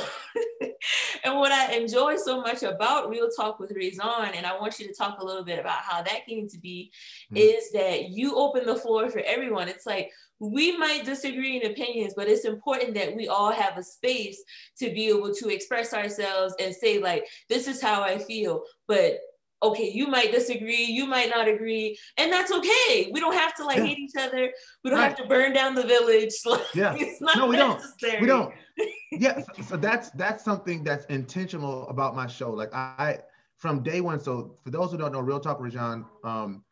and 1.24 1.36
what 1.36 1.52
I 1.52 1.74
enjoy 1.74 2.16
so 2.16 2.42
much 2.42 2.64
about 2.64 3.10
Real 3.10 3.30
Talk 3.30 3.60
with 3.60 3.74
Rajon, 3.76 4.34
and 4.34 4.46
I 4.46 4.58
want 4.58 4.80
you 4.80 4.88
to 4.88 4.94
talk 4.94 5.20
a 5.20 5.26
little 5.26 5.44
bit 5.44 5.60
about 5.60 5.80
how 5.80 6.02
that 6.02 6.26
came 6.26 6.48
to 6.48 6.58
be, 6.58 6.92
mm-hmm. 7.26 7.38
is 7.38 7.72
that 7.74 8.10
you 8.10 8.36
open 8.36 8.66
the 8.66 8.78
floor 8.78 9.10
for 9.10 9.20
everyone. 9.20 9.68
It's 9.68 9.86
like, 9.86 10.12
we 10.40 10.76
might 10.78 11.06
disagree 11.06 11.62
in 11.62 11.70
opinions, 11.70 12.14
but 12.16 12.28
it's 12.28 12.46
important 12.46 12.96
that 12.96 13.16
we 13.16 13.28
all 13.28 13.52
have 13.52 13.78
a 13.78 13.84
space 13.84 14.42
to 14.80 14.92
be 14.92 15.10
able 15.10 15.34
to 15.36 15.50
express 15.50 15.94
ourselves 15.94 16.56
and 16.60 16.74
say, 16.74 16.98
like, 16.98 17.26
this 17.50 17.68
is 17.68 17.82
how 17.82 18.02
I 18.02 18.18
feel. 18.18 18.64
But 18.88 19.20
okay, 19.70 19.92
you 19.92 20.08
might 20.08 20.32
disagree, 20.32 20.84
you 20.84 21.06
might 21.06 21.30
not 21.30 21.48
agree, 21.48 21.98
and 22.18 22.32
that's 22.32 22.52
okay. 22.52 23.10
We 23.12 23.20
don't 23.20 23.34
have 23.34 23.56
to 23.56 23.66
like 23.66 23.78
yeah. 23.78 23.86
hate 23.86 24.00
each 24.00 24.16
other. 24.18 24.52
We 24.84 24.90
don't 24.90 25.00
right. 25.00 25.08
have 25.10 25.18
to 25.18 25.26
burn 25.28 25.54
down 25.54 25.76
the 25.76 25.84
village. 25.84 26.34
Like, 26.46 26.62
yeah, 26.76 26.96
it's 26.98 27.22
not 27.22 27.38
no, 27.38 27.48
we 27.48 27.58
necessary. 27.58 28.12
don't. 28.12 28.22
We 28.22 28.28
don't. 28.28 28.92
yeah, 29.12 29.40
so, 29.40 29.62
so 29.64 29.78
that's 29.78 30.10
that's 30.12 30.44
something 30.44 30.84
that's 30.84 31.06
intentional 31.06 31.88
about 31.90 32.16
my 32.16 32.28
show. 32.28 32.52
Like 32.52 32.74
I, 32.74 33.20
from 33.58 33.82
day 33.82 34.02
one. 34.02 34.20
So 34.20 34.56
for 34.64 34.70
those 34.70 34.92
who 34.92 34.98
don't 34.98 35.12
know, 35.12 35.22
Real 35.22 35.40
Talk 35.40 35.60
Rajon, 35.60 36.06
um, 36.24 36.64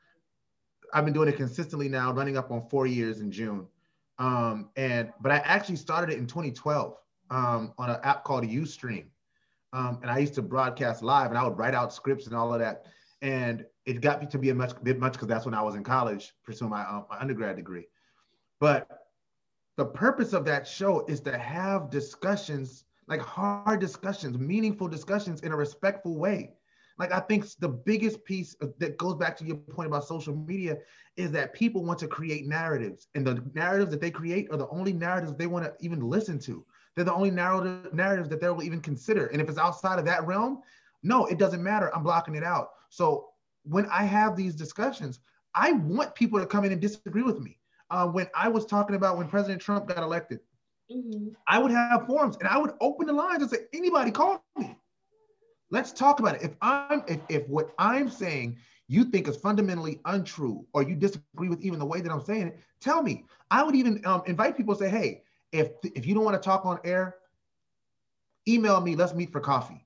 I've 0.94 1.06
been 1.06 1.14
doing 1.14 1.28
it 1.28 1.38
consistently 1.38 1.90
now, 1.90 2.14
running 2.14 2.38
up 2.38 2.52
on 2.52 2.68
four 2.70 2.86
years 2.86 3.20
in 3.20 3.32
June. 3.32 3.68
Um, 4.20 4.70
and 4.76 5.12
but 5.22 5.32
I 5.32 5.38
actually 5.38 5.78
started 5.78 6.14
it 6.14 6.20
in 6.20 6.28
2012 6.28 6.96
um, 7.32 7.74
on 7.78 7.90
an 7.90 7.98
app 8.04 8.24
called 8.24 8.44
UStream. 8.44 9.06
Um, 9.74 10.00
and 10.04 10.12
I 10.12 10.20
used 10.20 10.36
to 10.36 10.42
broadcast 10.44 11.02
live 11.04 11.30
and 11.30 11.38
I 11.38 11.44
would 11.44 11.58
write 11.58 11.74
out 11.74 11.92
scripts 11.92 12.28
and 12.28 12.36
all 12.36 12.54
of 12.54 12.60
that. 12.60 12.86
And 13.22 13.66
it 13.86 14.02
got 14.02 14.22
me 14.22 14.28
to 14.28 14.38
be 14.38 14.52
a 14.52 14.56
much 14.56 14.72
bit 14.84 15.00
much 15.00 15.14
because 15.14 15.28
that's 15.28 15.46
when 15.46 15.56
I 15.56 15.64
was 15.64 15.76
in 15.76 15.84
college 15.84 16.34
pursuing 16.46 16.70
my, 16.70 16.84
uh, 16.84 17.02
my 17.10 17.20
undergrad 17.20 17.56
degree. 17.56 17.88
But 18.60 18.88
the 19.76 19.86
purpose 19.86 20.34
of 20.34 20.46
that 20.46 20.68
show 20.68 21.06
is 21.08 21.20
to 21.22 21.38
have 21.38 21.90
discussions, 21.90 22.86
like 23.08 23.20
hard 23.20 23.80
discussions, 23.80 24.38
meaningful 24.38 24.88
discussions 24.88 25.42
in 25.42 25.52
a 25.52 25.56
respectful 25.56 26.18
way. 26.18 26.54
Like 27.00 27.12
I 27.12 27.20
think 27.22 27.46
the 27.60 27.70
biggest 27.70 28.24
piece 28.24 28.56
that 28.78 28.98
goes 28.98 29.16
back 29.16 29.36
to 29.38 29.46
your 29.46 29.56
point 29.56 29.88
about 29.88 30.08
social 30.08 30.36
media 30.36 30.78
is 31.18 31.32
that 31.32 31.54
people 31.54 31.84
want 31.84 31.98
to 32.00 32.08
create 32.08 32.48
narratives, 32.48 33.08
and 33.16 33.26
the 33.26 33.44
narratives 33.56 33.90
that 33.92 34.02
they 34.02 34.12
create 34.12 34.48
are 34.52 34.58
the 34.58 34.70
only 34.70 34.94
narratives 34.94 35.34
they 35.36 35.48
want 35.48 35.66
to 35.66 35.74
even 35.84 36.00
listen 36.02 36.38
to. 36.40 36.64
They're 36.96 37.06
the 37.06 37.14
only 37.14 37.32
narrative 37.32 37.94
narratives 37.94 38.30
that 38.30 38.40
they 38.42 38.50
will 38.50 38.64
even 38.64 38.82
consider. 38.82 39.28
And 39.28 39.42
if 39.42 39.50
it's 39.50 39.58
outside 39.58 40.00
of 40.00 40.06
that 40.06 40.26
realm, 40.28 40.62
no, 41.02 41.26
it 41.26 41.38
doesn't 41.38 41.64
matter. 41.64 41.94
I'm 41.96 42.04
blocking 42.04 42.36
it 42.36 42.44
out. 42.44 42.70
So 42.90 43.30
when 43.64 43.86
I 43.88 44.04
have 44.04 44.36
these 44.36 44.56
discussions, 44.56 45.20
I 45.56 45.74
want 45.74 46.16
people 46.16 46.40
to 46.40 46.46
come 46.46 46.66
in 46.66 46.72
and 46.72 46.82
disagree 46.82 47.24
with 47.24 47.40
me. 47.40 47.58
Uh, 47.90 48.08
when 48.08 48.28
I 48.36 48.48
was 48.48 48.66
talking 48.66 48.96
about 48.96 49.18
when 49.18 49.28
President 49.28 49.62
Trump 49.62 49.88
got 49.88 50.00
elected, 50.00 50.40
mm-hmm. 50.92 51.30
I 51.48 51.60
would 51.60 51.72
have 51.72 52.08
forums 52.08 52.38
and 52.38 52.48
I 52.48 52.58
would 52.58 52.74
open 52.82 53.08
the 53.08 53.14
lines 53.14 53.42
and 53.42 53.52
say, 53.52 53.60
anybody 53.74 54.12
call 54.12 54.44
me. 54.58 54.76
Let's 55.70 55.92
talk 55.92 56.20
about 56.20 56.36
it. 56.36 56.44
If 56.44 56.52
I'm 56.62 57.04
if, 57.08 57.20
if 57.30 57.48
what 57.48 57.74
I'm 57.78 58.10
saying 58.10 58.58
you 58.88 59.06
think 59.06 59.28
is 59.28 59.38
fundamentally 59.38 60.00
untrue 60.06 60.66
or 60.74 60.84
you 60.84 60.96
disagree 60.96 61.50
with 61.50 61.62
even 61.62 61.80
the 61.80 61.86
way 61.86 62.02
that 62.02 62.12
I'm 62.12 62.24
saying 62.24 62.48
it, 62.48 62.60
tell 62.80 63.02
me. 63.02 63.26
I 63.50 63.64
would 63.64 63.76
even 63.76 64.06
um, 64.06 64.22
invite 64.28 64.56
people 64.56 64.76
to 64.76 64.80
say, 64.80 64.90
hey, 64.90 65.23
if 65.54 65.72
if 65.84 66.06
you 66.06 66.16
don't 66.16 66.26
want 66.26 66.42
to 66.42 66.46
talk 66.46 66.66
on 66.66 66.80
air, 66.84 67.16
email 68.48 68.82
me. 68.82 68.96
Let's 68.96 69.14
meet 69.14 69.32
for 69.32 69.40
coffee. 69.40 69.86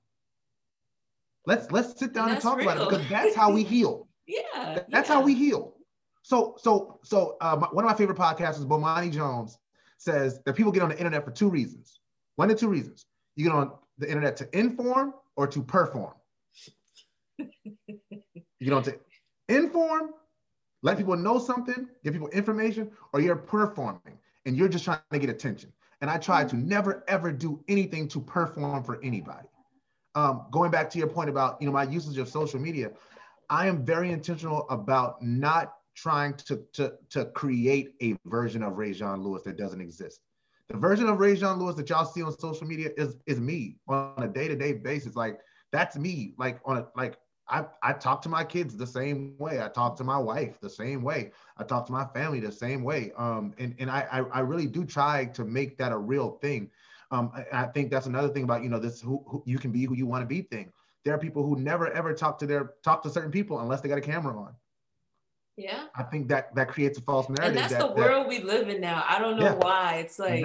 Let's 1.46 1.70
let's 1.70 1.98
sit 1.98 2.12
down 2.12 2.24
and, 2.24 2.34
and 2.34 2.42
talk 2.42 2.58
real. 2.58 2.70
about 2.70 2.82
it 2.82 2.90
because 2.90 3.08
that's 3.08 3.36
how 3.36 3.52
we 3.52 3.62
heal. 3.62 4.08
yeah, 4.26 4.80
that's 4.88 5.08
yeah. 5.08 5.14
how 5.14 5.22
we 5.22 5.34
heal. 5.34 5.74
So 6.22 6.56
so 6.58 6.98
so 7.04 7.36
uh, 7.40 7.56
one 7.56 7.84
of 7.84 7.90
my 7.90 7.96
favorite 7.96 8.18
podcasts 8.18 8.58
podcasters, 8.58 8.66
Bomani 8.66 9.12
Jones, 9.12 9.58
says 9.98 10.40
that 10.44 10.54
people 10.54 10.72
get 10.72 10.82
on 10.82 10.88
the 10.88 10.98
internet 10.98 11.24
for 11.24 11.30
two 11.30 11.50
reasons. 11.50 12.00
One 12.36 12.50
of 12.50 12.58
two 12.58 12.68
reasons. 12.68 13.06
You 13.36 13.44
get 13.44 13.52
on 13.52 13.72
the 13.98 14.08
internet 14.08 14.36
to 14.38 14.58
inform 14.58 15.14
or 15.36 15.46
to 15.46 15.62
perform. 15.62 16.14
you 17.36 17.46
get 18.60 18.72
on 18.72 18.82
to 18.84 18.98
inform, 19.48 20.10
let 20.82 20.96
people 20.96 21.16
know 21.16 21.38
something, 21.38 21.88
give 22.02 22.12
people 22.12 22.28
information, 22.28 22.90
or 23.12 23.20
you're 23.20 23.36
performing 23.36 24.18
and 24.48 24.56
you're 24.56 24.68
just 24.68 24.84
trying 24.84 24.98
to 25.12 25.18
get 25.18 25.30
attention. 25.30 25.72
And 26.00 26.10
I 26.10 26.16
try 26.18 26.44
to 26.44 26.56
never 26.56 27.04
ever 27.06 27.30
do 27.30 27.62
anything 27.68 28.08
to 28.08 28.20
perform 28.20 28.82
for 28.82 29.00
anybody. 29.02 29.46
Um, 30.14 30.46
going 30.50 30.70
back 30.70 30.90
to 30.90 30.98
your 30.98 31.06
point 31.06 31.28
about 31.28 31.60
you 31.60 31.66
know 31.66 31.72
my 31.72 31.84
usage 31.84 32.18
of 32.18 32.28
social 32.28 32.58
media, 32.58 32.90
I 33.50 33.66
am 33.66 33.84
very 33.84 34.10
intentional 34.10 34.68
about 34.70 35.22
not 35.22 35.74
trying 35.94 36.34
to 36.34 36.64
to 36.72 36.94
to 37.10 37.26
create 37.26 37.94
a 38.02 38.16
version 38.26 38.62
of 38.62 38.78
Rajon 38.78 39.22
Lewis 39.22 39.42
that 39.42 39.56
doesn't 39.56 39.80
exist. 39.80 40.20
The 40.68 40.76
version 40.76 41.08
of 41.08 41.18
Rajon 41.18 41.58
Lewis 41.58 41.76
that 41.76 41.88
y'all 41.88 42.04
see 42.04 42.22
on 42.22 42.36
social 42.38 42.66
media 42.66 42.90
is 42.96 43.16
is 43.26 43.38
me 43.40 43.76
on 43.86 44.14
a 44.22 44.28
day 44.28 44.48
to 44.48 44.56
day 44.56 44.72
basis. 44.72 45.14
Like 45.14 45.40
that's 45.72 45.96
me. 45.96 46.34
Like 46.38 46.60
on 46.64 46.78
a 46.78 46.86
like 46.96 47.18
I, 47.50 47.64
I 47.82 47.92
talk 47.92 48.20
to 48.22 48.28
my 48.28 48.44
kids 48.44 48.76
the 48.76 48.86
same 48.86 49.34
way. 49.38 49.62
I 49.62 49.68
talk 49.68 49.96
to 49.96 50.04
my 50.04 50.18
wife 50.18 50.60
the 50.60 50.68
same 50.70 51.02
way. 51.02 51.32
I 51.56 51.64
talk 51.64 51.86
to 51.86 51.92
my 51.92 52.04
family 52.06 52.40
the 52.40 52.52
same 52.52 52.82
way. 52.82 53.12
Um, 53.16 53.54
and 53.58 53.74
and 53.78 53.90
I, 53.90 54.06
I, 54.10 54.18
I 54.20 54.40
really 54.40 54.66
do 54.66 54.84
try 54.84 55.26
to 55.26 55.44
make 55.44 55.78
that 55.78 55.92
a 55.92 55.98
real 55.98 56.32
thing. 56.42 56.70
Um, 57.10 57.32
I, 57.34 57.62
I 57.62 57.66
think 57.66 57.90
that's 57.90 58.06
another 58.06 58.28
thing 58.28 58.44
about 58.44 58.62
you 58.62 58.68
know 58.68 58.78
this 58.78 59.00
who, 59.00 59.24
who 59.26 59.42
you 59.46 59.58
can 59.58 59.72
be 59.72 59.84
who 59.84 59.94
you 59.94 60.06
want 60.06 60.22
to 60.22 60.26
be 60.26 60.42
thing. 60.42 60.72
There 61.04 61.14
are 61.14 61.18
people 61.18 61.42
who 61.42 61.56
never 61.58 61.90
ever 61.92 62.12
talk 62.12 62.38
to 62.40 62.46
their 62.46 62.74
talk 62.82 63.02
to 63.04 63.10
certain 63.10 63.30
people 63.30 63.60
unless 63.60 63.80
they 63.80 63.88
got 63.88 63.98
a 63.98 64.02
camera 64.02 64.38
on. 64.38 64.54
Yeah. 65.56 65.84
I 65.96 66.04
think 66.04 66.28
that 66.28 66.54
that 66.54 66.68
creates 66.68 66.98
a 66.98 67.02
false 67.02 67.28
narrative. 67.28 67.48
And 67.48 67.58
that's 67.58 67.72
that, 67.72 67.80
the 67.80 68.00
world 68.00 68.28
we 68.28 68.42
live 68.42 68.68
in 68.68 68.80
now. 68.80 69.04
I 69.08 69.18
don't 69.18 69.36
know 69.36 69.46
yeah. 69.46 69.54
why. 69.54 69.96
It's 69.96 70.18
like 70.18 70.44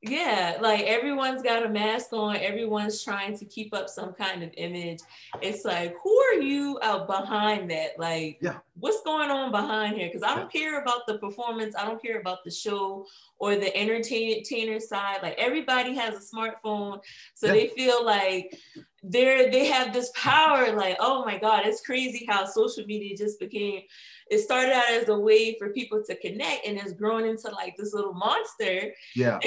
yeah, 0.00 0.58
like 0.60 0.82
everyone's 0.82 1.42
got 1.42 1.66
a 1.66 1.68
mask 1.68 2.12
on, 2.12 2.36
everyone's 2.36 3.02
trying 3.02 3.36
to 3.36 3.44
keep 3.44 3.74
up 3.74 3.88
some 3.88 4.12
kind 4.12 4.44
of 4.44 4.50
image. 4.56 5.00
It's 5.42 5.64
like, 5.64 5.96
who 6.04 6.16
are 6.20 6.40
you 6.40 6.78
out 6.82 7.08
behind 7.08 7.68
that? 7.72 7.98
Like, 7.98 8.38
yeah. 8.40 8.58
what's 8.78 9.02
going 9.02 9.30
on 9.30 9.50
behind 9.50 9.96
here? 9.96 10.06
Because 10.06 10.22
I 10.22 10.36
don't 10.36 10.54
yeah. 10.54 10.60
care 10.60 10.82
about 10.82 11.06
the 11.08 11.18
performance, 11.18 11.74
I 11.76 11.84
don't 11.84 12.00
care 12.00 12.20
about 12.20 12.44
the 12.44 12.50
show 12.50 13.06
or 13.38 13.56
the 13.56 13.76
entertainer 13.76 14.78
side. 14.78 15.18
Like, 15.20 15.34
everybody 15.36 15.96
has 15.96 16.14
a 16.14 16.36
smartphone, 16.36 17.00
so 17.34 17.48
yeah. 17.48 17.52
they 17.52 17.66
feel 17.68 18.04
like 18.04 18.56
they're 19.02 19.50
they 19.50 19.66
have 19.66 19.92
this 19.92 20.10
power. 20.14 20.74
Like, 20.74 20.96
oh 21.00 21.24
my 21.24 21.38
God, 21.38 21.66
it's 21.66 21.80
crazy 21.80 22.26
how 22.28 22.44
social 22.44 22.84
media 22.84 23.16
just 23.16 23.38
became 23.38 23.82
it 24.30 24.40
started 24.40 24.72
out 24.72 24.90
as 24.90 25.08
a 25.08 25.18
way 25.18 25.56
for 25.58 25.70
people 25.70 26.02
to 26.04 26.16
connect 26.16 26.66
and 26.66 26.76
it's 26.76 26.92
grown 26.92 27.24
into 27.24 27.50
like 27.50 27.76
this 27.76 27.94
little 27.94 28.12
monster. 28.12 28.92
Yeah. 29.14 29.38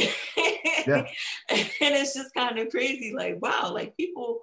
yeah. 0.88 1.06
and 1.50 1.68
it's 1.80 2.14
just 2.14 2.34
kind 2.34 2.58
of 2.58 2.70
crazy. 2.70 3.14
Like, 3.16 3.42
wow, 3.42 3.72
like 3.72 3.96
people 3.96 4.42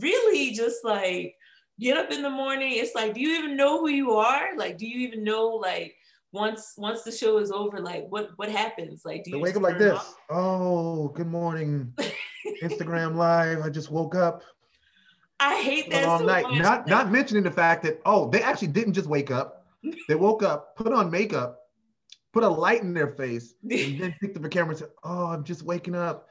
really 0.00 0.52
just 0.52 0.84
like 0.84 1.34
get 1.78 1.96
up 1.96 2.10
in 2.10 2.22
the 2.22 2.30
morning. 2.30 2.72
It's 2.74 2.94
like, 2.94 3.14
do 3.14 3.20
you 3.20 3.38
even 3.38 3.56
know 3.56 3.80
who 3.80 3.88
you 3.88 4.12
are? 4.12 4.56
Like, 4.56 4.78
do 4.78 4.86
you 4.86 5.06
even 5.06 5.24
know 5.24 5.48
like 5.48 5.94
once 6.32 6.74
once 6.76 7.02
the 7.02 7.12
show 7.12 7.38
is 7.38 7.50
over, 7.50 7.80
like 7.80 8.06
what 8.08 8.30
what 8.36 8.48
happens? 8.48 9.02
Like 9.04 9.24
do 9.24 9.32
you 9.32 9.40
wake 9.40 9.56
up 9.56 9.62
like 9.62 9.78
this? 9.78 9.94
Off? 9.94 10.16
Oh, 10.30 11.08
good 11.08 11.28
morning. 11.28 11.94
Instagram 12.62 13.16
live. 13.16 13.60
I 13.60 13.68
just 13.68 13.90
woke 13.90 14.14
up. 14.14 14.42
I 15.38 15.60
hate 15.60 15.90
that 15.90 16.04
all 16.04 16.20
so 16.20 16.24
night. 16.24 16.44
Much. 16.44 16.62
Not 16.62 16.86
not 16.86 17.10
mentioning 17.10 17.42
the 17.42 17.50
fact 17.50 17.82
that 17.84 18.00
oh, 18.06 18.28
they 18.30 18.42
actually 18.42 18.68
didn't 18.68 18.94
just 18.94 19.08
wake 19.08 19.30
up. 19.30 19.66
They 20.08 20.14
woke 20.14 20.42
up, 20.42 20.76
put 20.76 20.92
on 20.92 21.10
makeup, 21.10 21.60
put 22.32 22.42
a 22.42 22.48
light 22.48 22.82
in 22.82 22.94
their 22.94 23.08
face, 23.08 23.54
and 23.62 24.00
then 24.00 24.14
picked 24.20 24.36
up 24.36 24.42
the 24.42 24.48
camera 24.48 24.70
and 24.70 24.78
said, 24.78 24.90
"Oh, 25.04 25.26
I'm 25.26 25.44
just 25.44 25.62
waking 25.62 25.94
up. 25.94 26.26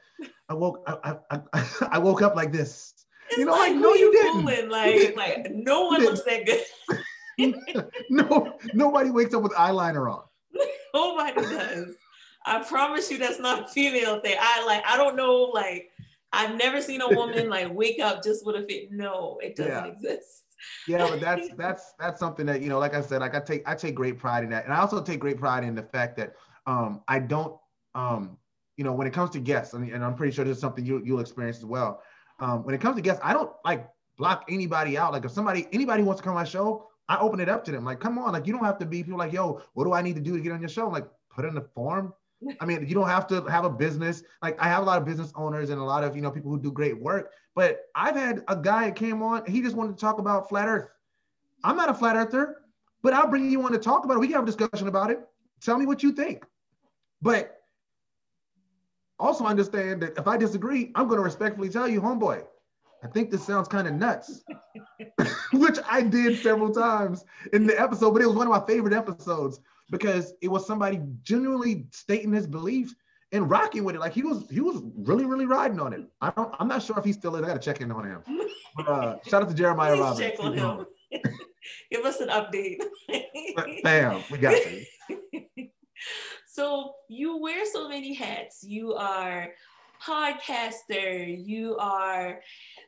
I 0.48 0.54
woke, 0.54 0.82
I, 0.86 1.16
I, 1.30 1.40
I, 1.52 1.88
I 1.92 1.98
woke 1.98 2.22
up 2.22 2.34
like 2.34 2.52
this." 2.52 2.92
It's 3.28 3.38
you 3.38 3.44
know, 3.44 3.52
like, 3.52 3.72
like 3.72 3.80
no, 3.80 3.94
you, 3.94 4.12
didn't. 4.12 4.42
Fooling? 4.42 4.68
Like, 4.68 5.16
like 5.16 5.50
no 5.52 5.86
one 5.86 6.02
looks 6.02 6.22
that 6.22 6.46
good. 6.46 6.64
no, 8.10 8.56
nobody 8.72 9.10
wakes 9.10 9.34
up 9.34 9.42
with 9.42 9.52
eyeliner 9.52 10.12
on. 10.12 10.22
nobody 10.94 11.42
does. 11.42 11.94
I 12.44 12.62
promise 12.62 13.10
you, 13.10 13.18
that's 13.18 13.40
not 13.40 13.64
a 13.64 13.68
female 13.68 14.20
thing. 14.20 14.36
I 14.40 14.64
like, 14.64 14.84
I 14.86 14.96
don't 14.96 15.16
know, 15.16 15.50
like, 15.52 15.90
I've 16.32 16.56
never 16.56 16.80
seen 16.80 17.00
a 17.00 17.08
woman 17.08 17.48
like 17.48 17.72
wake 17.72 18.00
up 18.00 18.22
just 18.22 18.44
with 18.44 18.56
a 18.56 18.62
fit. 18.62 18.92
No, 18.92 19.38
it 19.42 19.56
doesn't 19.56 19.72
yeah. 19.72 19.86
exist 19.86 20.42
yeah, 20.88 21.06
but 21.08 21.20
that's 21.20 21.48
that's 21.56 21.92
that's 21.98 22.18
something 22.18 22.46
that 22.46 22.62
you 22.62 22.68
know, 22.68 22.78
like 22.78 22.94
I 22.94 23.02
said, 23.02 23.20
like 23.20 23.34
I 23.34 23.40
take 23.40 23.68
I 23.68 23.74
take 23.74 23.94
great 23.94 24.18
pride 24.18 24.42
in 24.42 24.50
that, 24.50 24.64
and 24.64 24.72
I 24.72 24.78
also 24.78 25.02
take 25.02 25.20
great 25.20 25.38
pride 25.38 25.64
in 25.64 25.74
the 25.74 25.82
fact 25.82 26.16
that 26.16 26.34
um, 26.66 27.02
I 27.06 27.18
don't 27.18 27.56
um, 27.96 28.38
you 28.76 28.84
know, 28.84 28.92
when 28.92 29.06
it 29.06 29.12
comes 29.12 29.30
to 29.30 29.40
guests, 29.40 29.74
and, 29.74 29.90
and 29.90 30.04
I'm 30.04 30.14
pretty 30.14 30.34
sure 30.34 30.44
this 30.44 30.56
is 30.56 30.60
something 30.60 30.84
you, 30.84 31.02
you'll 31.04 31.20
experience 31.20 31.58
as 31.58 31.64
well. 31.64 32.02
Um, 32.38 32.62
when 32.64 32.74
it 32.74 32.80
comes 32.80 32.96
to 32.96 33.02
guests, 33.02 33.20
I 33.24 33.32
don't 33.32 33.50
like 33.64 33.88
block 34.18 34.44
anybody 34.48 34.98
out. 34.98 35.12
Like 35.12 35.24
if 35.24 35.30
somebody, 35.30 35.66
anybody 35.72 36.02
wants 36.02 36.20
to 36.20 36.24
come 36.24 36.36
on 36.36 36.42
my 36.42 36.44
show, 36.44 36.88
I 37.08 37.18
open 37.18 37.40
it 37.40 37.48
up 37.48 37.64
to 37.64 37.72
them. 37.72 37.84
Like, 37.84 38.00
come 38.00 38.18
on, 38.18 38.32
like 38.32 38.46
you 38.46 38.52
don't 38.52 38.64
have 38.64 38.78
to 38.78 38.86
be 38.86 39.02
people 39.02 39.18
like, 39.18 39.32
yo, 39.32 39.62
what 39.72 39.84
do 39.84 39.94
I 39.94 40.02
need 40.02 40.14
to 40.16 40.20
do 40.20 40.36
to 40.36 40.42
get 40.42 40.52
on 40.52 40.60
your 40.60 40.68
show? 40.68 40.86
I'm 40.86 40.92
like, 40.92 41.08
put 41.34 41.46
in 41.46 41.54
the 41.54 41.66
form. 41.74 42.12
I 42.60 42.66
mean, 42.66 42.86
you 42.86 42.94
don't 42.94 43.08
have 43.08 43.26
to 43.28 43.42
have 43.44 43.64
a 43.64 43.70
business. 43.70 44.22
Like 44.42 44.60
I 44.60 44.68
have 44.68 44.82
a 44.82 44.86
lot 44.86 44.98
of 44.98 45.04
business 45.04 45.32
owners 45.34 45.70
and 45.70 45.80
a 45.80 45.84
lot 45.84 46.04
of 46.04 46.14
you 46.14 46.22
know 46.22 46.30
people 46.30 46.50
who 46.50 46.60
do 46.60 46.70
great 46.70 47.00
work. 47.00 47.32
But 47.54 47.86
I've 47.94 48.16
had 48.16 48.44
a 48.48 48.56
guy 48.56 48.86
that 48.86 48.96
came 48.96 49.22
on, 49.22 49.46
he 49.46 49.62
just 49.62 49.74
wanted 49.74 49.96
to 49.96 50.00
talk 50.00 50.18
about 50.18 50.48
flat 50.48 50.68
Earth. 50.68 50.90
I'm 51.64 51.76
not 51.76 51.88
a 51.88 51.94
flat 51.94 52.16
earther, 52.16 52.56
but 53.02 53.12
I'll 53.12 53.28
bring 53.28 53.50
you 53.50 53.62
on 53.62 53.72
to 53.72 53.78
talk 53.78 54.04
about 54.04 54.18
it. 54.18 54.20
We 54.20 54.28
can 54.28 54.34
have 54.34 54.42
a 54.44 54.46
discussion 54.46 54.88
about 54.88 55.10
it. 55.10 55.20
Tell 55.62 55.78
me 55.78 55.86
what 55.86 56.02
you 56.02 56.12
think. 56.12 56.44
But 57.22 57.60
also 59.18 59.44
understand 59.46 60.02
that 60.02 60.18
if 60.18 60.26
I 60.26 60.36
disagree, 60.36 60.92
I'm 60.94 61.08
going 61.08 61.18
to 61.18 61.24
respectfully 61.24 61.70
tell 61.70 61.88
you, 61.88 62.00
homeboy, 62.00 62.44
I 63.02 63.08
think 63.08 63.30
this 63.30 63.44
sounds 63.44 63.68
kind 63.68 63.88
of 63.88 63.94
nuts, 63.94 64.42
which 65.52 65.78
I 65.88 66.02
did 66.02 66.42
several 66.42 66.70
times 66.70 67.24
in 67.52 67.66
the 67.66 67.80
episode, 67.80 68.12
but 68.12 68.22
it 68.22 68.26
was 68.26 68.36
one 68.36 68.46
of 68.46 68.52
my 68.52 68.66
favorite 68.66 68.94
episodes 68.94 69.60
because 69.90 70.34
it 70.42 70.48
was 70.48 70.66
somebody 70.66 71.00
genuinely 71.22 71.86
stating 71.92 72.32
his 72.32 72.46
beliefs 72.46 72.94
and 73.32 73.50
rocking 73.50 73.84
with 73.84 73.94
it. 73.94 74.00
Like 74.00 74.12
he 74.12 74.22
was, 74.22 74.48
he 74.50 74.60
was 74.60 74.82
really, 74.96 75.24
really 75.24 75.46
riding 75.46 75.80
on 75.80 75.92
it. 75.92 76.02
I 76.20 76.30
don't, 76.30 76.54
I'm 76.58 76.68
not 76.68 76.82
sure 76.82 76.98
if 76.98 77.04
he's 77.04 77.16
still 77.16 77.36
in. 77.36 77.44
I 77.44 77.48
got 77.48 77.54
to 77.54 77.60
check 77.60 77.80
in 77.80 77.90
on 77.90 78.04
him. 78.04 78.22
But, 78.76 78.88
uh, 78.88 79.16
shout 79.26 79.42
out 79.42 79.48
to 79.48 79.54
Jeremiah 79.54 79.92
Please 79.92 80.00
Roberts. 80.00 80.20
Check 80.20 80.40
on 80.40 80.52
him. 80.54 80.86
Give 81.90 82.04
us 82.04 82.20
an 82.20 82.28
update. 82.28 82.78
Bam, 83.82 84.22
we 84.30 84.38
got 84.38 84.54
you. 84.54 84.84
So 86.56 86.94
you 87.10 87.36
wear 87.36 87.66
so 87.66 87.86
many 87.86 88.14
hats. 88.14 88.64
You 88.64 88.94
are 88.94 89.48
podcaster, 90.04 91.46
you 91.46 91.76
are 91.76 92.40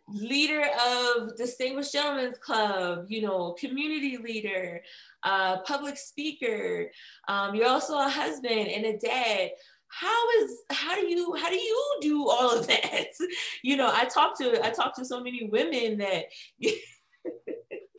leader 0.08 0.64
of 0.86 1.36
Distinguished 1.36 1.92
Gentlemen's 1.92 2.38
Club, 2.38 3.06
you 3.08 3.22
know, 3.22 3.52
community 3.58 4.16
leader, 4.16 4.82
uh, 5.22 5.58
public 5.60 5.96
speaker. 5.96 6.90
Um, 7.28 7.54
you're 7.54 7.68
also 7.68 7.98
a 7.98 8.08
husband 8.08 8.68
and 8.68 8.86
a 8.86 8.98
dad. 8.98 9.50
How 9.88 10.30
is 10.40 10.58
how 10.70 10.94
do 10.94 11.06
you 11.06 11.34
how 11.34 11.48
do 11.48 11.56
you 11.56 11.98
do 12.00 12.28
all 12.28 12.58
of 12.58 12.66
that? 12.66 13.08
You 13.62 13.76
know, 13.76 13.90
I 13.92 14.04
talk 14.04 14.38
to 14.38 14.64
I 14.64 14.70
talk 14.70 14.94
to 14.96 15.04
so 15.04 15.22
many 15.22 15.48
women 15.50 15.98
that 15.98 16.26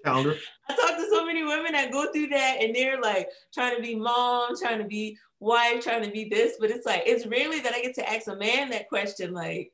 calendar. 0.06 0.36
I 0.70 0.76
talk 0.76 0.98
to 0.98 1.08
so 1.10 1.26
many 1.26 1.44
women 1.44 1.74
that 1.74 1.92
go 1.92 2.12
through 2.12 2.28
that 2.28 2.58
and 2.62 2.76
they're 2.76 3.02
like 3.02 3.30
trying 3.54 3.76
to 3.76 3.82
be 3.82 3.96
mom, 3.96 4.58
trying 4.60 4.80
to 4.80 4.86
be 4.86 5.18
wife, 5.40 5.84
trying 5.84 6.04
to 6.04 6.12
be 6.12 6.28
this, 6.30 6.58
but 6.60 6.70
it's 6.70 6.86
like 6.86 7.04
it's 7.06 7.26
rarely 7.26 7.60
that 7.62 7.74
I 7.74 7.82
get 7.82 7.96
to 7.96 8.10
ask 8.10 8.28
a 8.28 8.36
man 8.36 8.70
that 8.70 8.90
question, 8.90 9.34
like, 9.34 9.72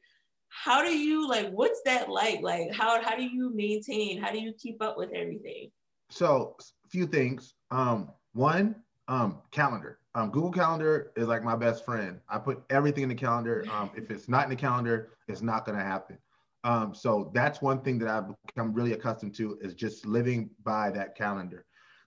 how 0.49 0.83
do 0.83 0.95
you 0.95 1.27
like 1.27 1.49
what's 1.51 1.81
that 1.85 2.09
like? 2.09 2.41
Like 2.41 2.71
how 2.73 3.01
how 3.01 3.15
do 3.15 3.23
you 3.23 3.51
maintain, 3.53 4.21
how 4.21 4.31
do 4.31 4.39
you 4.39 4.53
keep 4.53 4.81
up 4.81 4.97
with 4.97 5.11
everything? 5.13 5.71
So 6.09 6.55
a 6.85 6.89
few 6.89 7.07
things. 7.07 7.53
Um, 7.71 8.11
one, 8.33 8.75
um, 9.07 9.39
calendar. 9.51 9.99
Um, 10.13 10.31
Google 10.31 10.51
Calendar 10.51 11.11
is 11.17 11.27
like 11.27 11.43
my 11.43 11.57
best 11.57 11.83
friend. 11.83 12.19
I 12.29 12.37
put 12.37 12.63
everything 12.69 13.03
in 13.03 13.09
the 13.09 13.15
calendar. 13.15 13.65
Um, 13.71 13.91
if 13.95 14.09
it's 14.09 14.29
not 14.29 14.45
in 14.45 14.49
the 14.49 14.55
calendar, 14.55 15.09
it's 15.27 15.41
not 15.41 15.65
gonna 15.65 15.83
happen. 15.83 16.17
Um, 16.63 16.95
so 16.95 17.31
that's 17.33 17.61
one 17.61 17.81
thing 17.81 17.99
that 17.99 18.07
I've 18.07 18.33
become 18.47 18.73
really 18.73 18.93
accustomed 18.93 19.35
to 19.35 19.57
is 19.61 19.73
just 19.73 20.05
living 20.05 20.49
by 20.63 20.89
that 20.91 21.15
calendar. 21.15 21.65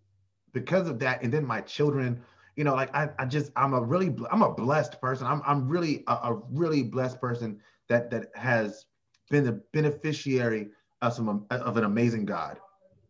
because 0.53 0.89
of 0.89 0.99
that, 1.01 1.23
and 1.23 1.33
then 1.33 1.45
my 1.45 1.61
children, 1.61 2.23
you 2.57 2.65
know, 2.65 2.75
like 2.75 2.95
I, 2.95 3.11
I 3.19 3.27
just 3.27 3.53
I'm 3.57 3.75
a 3.75 3.83
really 3.83 4.15
I'm 4.31 4.43
a 4.43 4.53
blessed 4.53 5.01
person. 5.01 5.27
I'm 5.27 5.43
I'm 5.47 5.69
really 5.69 6.05
a, 6.07 6.13
a 6.13 6.43
really 6.51 6.83
blessed 6.83 7.21
person 7.21 7.61
that 7.89 8.11
that 8.11 8.31
has 8.35 8.87
been 9.31 9.45
the 9.45 9.61
beneficiary 9.73 10.69
of 11.03 11.13
some 11.13 11.47
of 11.51 11.77
an 11.77 11.85
amazing 11.85 12.25
God. 12.25 12.59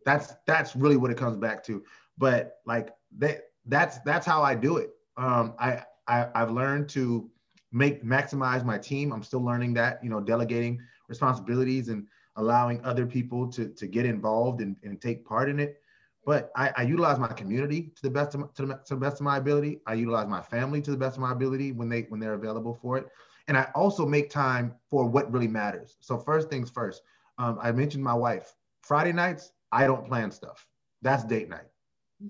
That's 0.05 0.33
that's 0.45 0.75
really 0.75 0.97
what 0.97 1.11
it 1.11 1.17
comes 1.17 1.37
back 1.37 1.63
to. 1.65 1.83
But 2.17 2.57
like 2.65 2.89
that 3.17 3.43
that's 3.65 3.99
that's 3.99 4.25
how 4.25 4.41
I 4.41 4.55
do 4.55 4.77
it. 4.77 4.91
Um, 5.17 5.53
I, 5.59 5.83
I 6.07 6.27
I've 6.35 6.51
learned 6.51 6.89
to 6.89 7.29
make 7.71 8.03
maximize 8.03 8.63
my 8.63 8.77
team. 8.77 9.11
I'm 9.11 9.23
still 9.23 9.43
learning 9.43 9.73
that, 9.75 10.03
you 10.03 10.09
know, 10.09 10.19
delegating 10.19 10.79
responsibilities 11.07 11.89
and 11.89 12.07
allowing 12.37 12.83
other 12.83 13.05
people 13.05 13.47
to 13.51 13.69
to 13.69 13.87
get 13.87 14.05
involved 14.05 14.61
and, 14.61 14.75
and 14.83 15.01
take 15.01 15.25
part 15.25 15.49
in 15.49 15.59
it. 15.59 15.81
But 16.25 16.51
I, 16.57 16.73
I, 16.75 16.81
utilize 16.81 17.17
my 17.19 17.29
community 17.29 17.93
to 17.95 18.01
the 18.01 18.09
best 18.09 18.35
of 18.35 18.53
to 18.55 18.65
the, 18.65 18.81
to 18.85 18.95
the 18.95 18.99
best 18.99 19.15
of 19.15 19.21
my 19.21 19.37
ability. 19.37 19.79
I 19.87 19.93
utilize 19.93 20.27
my 20.27 20.41
family 20.41 20.81
to 20.81 20.91
the 20.91 20.97
best 20.97 21.15
of 21.15 21.21
my 21.21 21.31
ability 21.31 21.71
when 21.71 21.87
they 21.87 22.01
when 22.09 22.19
they're 22.19 22.33
available 22.33 22.77
for 22.81 22.97
it, 22.97 23.07
and 23.47 23.57
I 23.57 23.69
also 23.75 24.05
make 24.05 24.29
time 24.29 24.73
for 24.89 25.05
what 25.05 25.31
really 25.31 25.47
matters. 25.47 25.97
So 25.99 26.17
first 26.17 26.49
things 26.49 26.69
first, 26.69 27.01
um, 27.37 27.57
I 27.61 27.71
mentioned 27.71 28.03
my 28.03 28.13
wife. 28.13 28.53
Friday 28.81 29.13
nights, 29.13 29.51
I 29.71 29.85
don't 29.85 30.07
plan 30.07 30.31
stuff. 30.31 30.65
That's 31.01 31.23
date 31.23 31.49
night, 31.49 31.67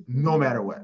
no 0.08 0.38
matter 0.38 0.62
what. 0.62 0.84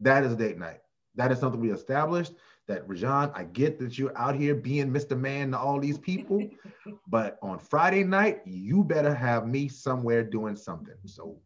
That 0.00 0.24
is 0.24 0.36
date 0.36 0.58
night. 0.58 0.80
That 1.16 1.32
is 1.32 1.38
something 1.38 1.60
we 1.60 1.72
established. 1.72 2.32
That 2.66 2.88
Rajon, 2.88 3.30
I 3.34 3.44
get 3.44 3.78
that 3.80 3.98
you're 3.98 4.16
out 4.16 4.34
here 4.34 4.54
being 4.54 4.90
Mr. 4.90 5.18
Man 5.18 5.50
to 5.50 5.58
all 5.58 5.78
these 5.78 5.98
people, 5.98 6.48
but 7.06 7.38
on 7.42 7.58
Friday 7.58 8.04
night, 8.04 8.40
you 8.46 8.82
better 8.82 9.14
have 9.14 9.46
me 9.46 9.68
somewhere 9.68 10.22
doing 10.22 10.56
something. 10.56 10.94
So 11.04 11.36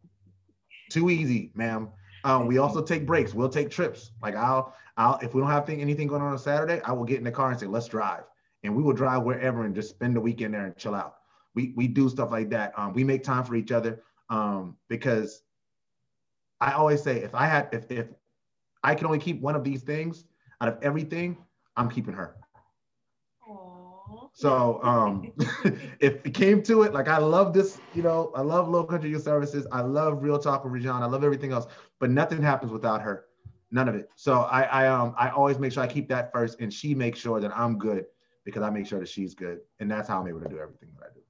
too 0.89 1.09
easy, 1.09 1.51
ma'am. 1.55 1.89
Um, 2.23 2.47
we 2.47 2.57
also 2.57 2.81
take 2.81 3.05
breaks. 3.05 3.33
We'll 3.33 3.49
take 3.49 3.69
trips. 3.69 4.11
Like 4.21 4.35
I'll, 4.35 4.73
I'll 4.97 5.17
if 5.21 5.33
we 5.33 5.41
don't 5.41 5.49
have 5.49 5.69
anything 5.69 6.07
going 6.07 6.21
on 6.21 6.31
on 6.31 6.39
Saturday, 6.39 6.81
I 6.83 6.91
will 6.91 7.05
get 7.05 7.17
in 7.17 7.23
the 7.23 7.31
car 7.31 7.51
and 7.51 7.59
say, 7.59 7.65
let's 7.65 7.87
drive, 7.87 8.23
and 8.63 8.75
we 8.75 8.83
will 8.83 8.93
drive 8.93 9.23
wherever 9.23 9.65
and 9.65 9.75
just 9.75 9.89
spend 9.89 10.15
the 10.15 10.21
weekend 10.21 10.53
there 10.53 10.65
and 10.65 10.75
chill 10.77 10.95
out. 10.95 11.15
We 11.55 11.73
we 11.75 11.87
do 11.87 12.09
stuff 12.09 12.31
like 12.31 12.49
that. 12.49 12.77
Um, 12.77 12.93
we 12.93 13.03
make 13.03 13.23
time 13.23 13.43
for 13.43 13.55
each 13.55 13.71
other 13.71 14.03
um, 14.29 14.77
because 14.87 15.43
I 16.61 16.73
always 16.73 17.01
say 17.01 17.17
if 17.17 17.33
I 17.33 17.45
had 17.45 17.69
if 17.71 17.91
if 17.91 18.07
I 18.83 18.95
can 18.95 19.07
only 19.07 19.19
keep 19.19 19.41
one 19.41 19.55
of 19.55 19.63
these 19.63 19.81
things 19.81 20.25
out 20.61 20.69
of 20.69 20.77
everything, 20.81 21.37
I'm 21.75 21.89
keeping 21.89 22.13
her. 22.13 22.35
So 24.33 24.81
um, 24.83 25.33
if 25.99 26.25
it 26.25 26.33
came 26.33 26.61
to 26.63 26.83
it, 26.83 26.93
like 26.93 27.07
I 27.07 27.17
love 27.17 27.53
this, 27.53 27.77
you 27.93 28.01
know, 28.01 28.31
I 28.35 28.41
love 28.41 28.69
Low 28.69 28.83
Country 28.83 29.09
Youth 29.09 29.23
Services. 29.23 29.67
I 29.71 29.81
love 29.81 30.23
Real 30.23 30.39
Talk 30.39 30.63
with 30.63 30.71
Rajon. 30.71 31.03
I 31.03 31.07
love 31.07 31.23
everything 31.23 31.51
else, 31.51 31.67
but 31.99 32.09
nothing 32.09 32.41
happens 32.41 32.71
without 32.71 33.01
her. 33.01 33.25
None 33.71 33.89
of 33.89 33.95
it. 33.95 34.09
So 34.15 34.41
I, 34.41 34.61
I 34.63 34.87
um 34.87 35.13
I 35.17 35.29
always 35.29 35.59
make 35.59 35.73
sure 35.73 35.83
I 35.83 35.87
keep 35.87 36.07
that 36.09 36.31
first, 36.31 36.59
and 36.59 36.73
she 36.73 36.95
makes 36.95 37.19
sure 37.19 37.39
that 37.39 37.55
I'm 37.55 37.77
good 37.77 38.05
because 38.45 38.63
I 38.63 38.69
make 38.69 38.87
sure 38.87 38.99
that 38.99 39.09
she's 39.09 39.33
good, 39.33 39.59
and 39.79 39.89
that's 39.89 40.07
how 40.07 40.19
I'm 40.21 40.27
able 40.27 40.41
to 40.41 40.49
do 40.49 40.59
everything 40.59 40.89
that 40.97 41.07
I 41.07 41.13
do. 41.13 41.21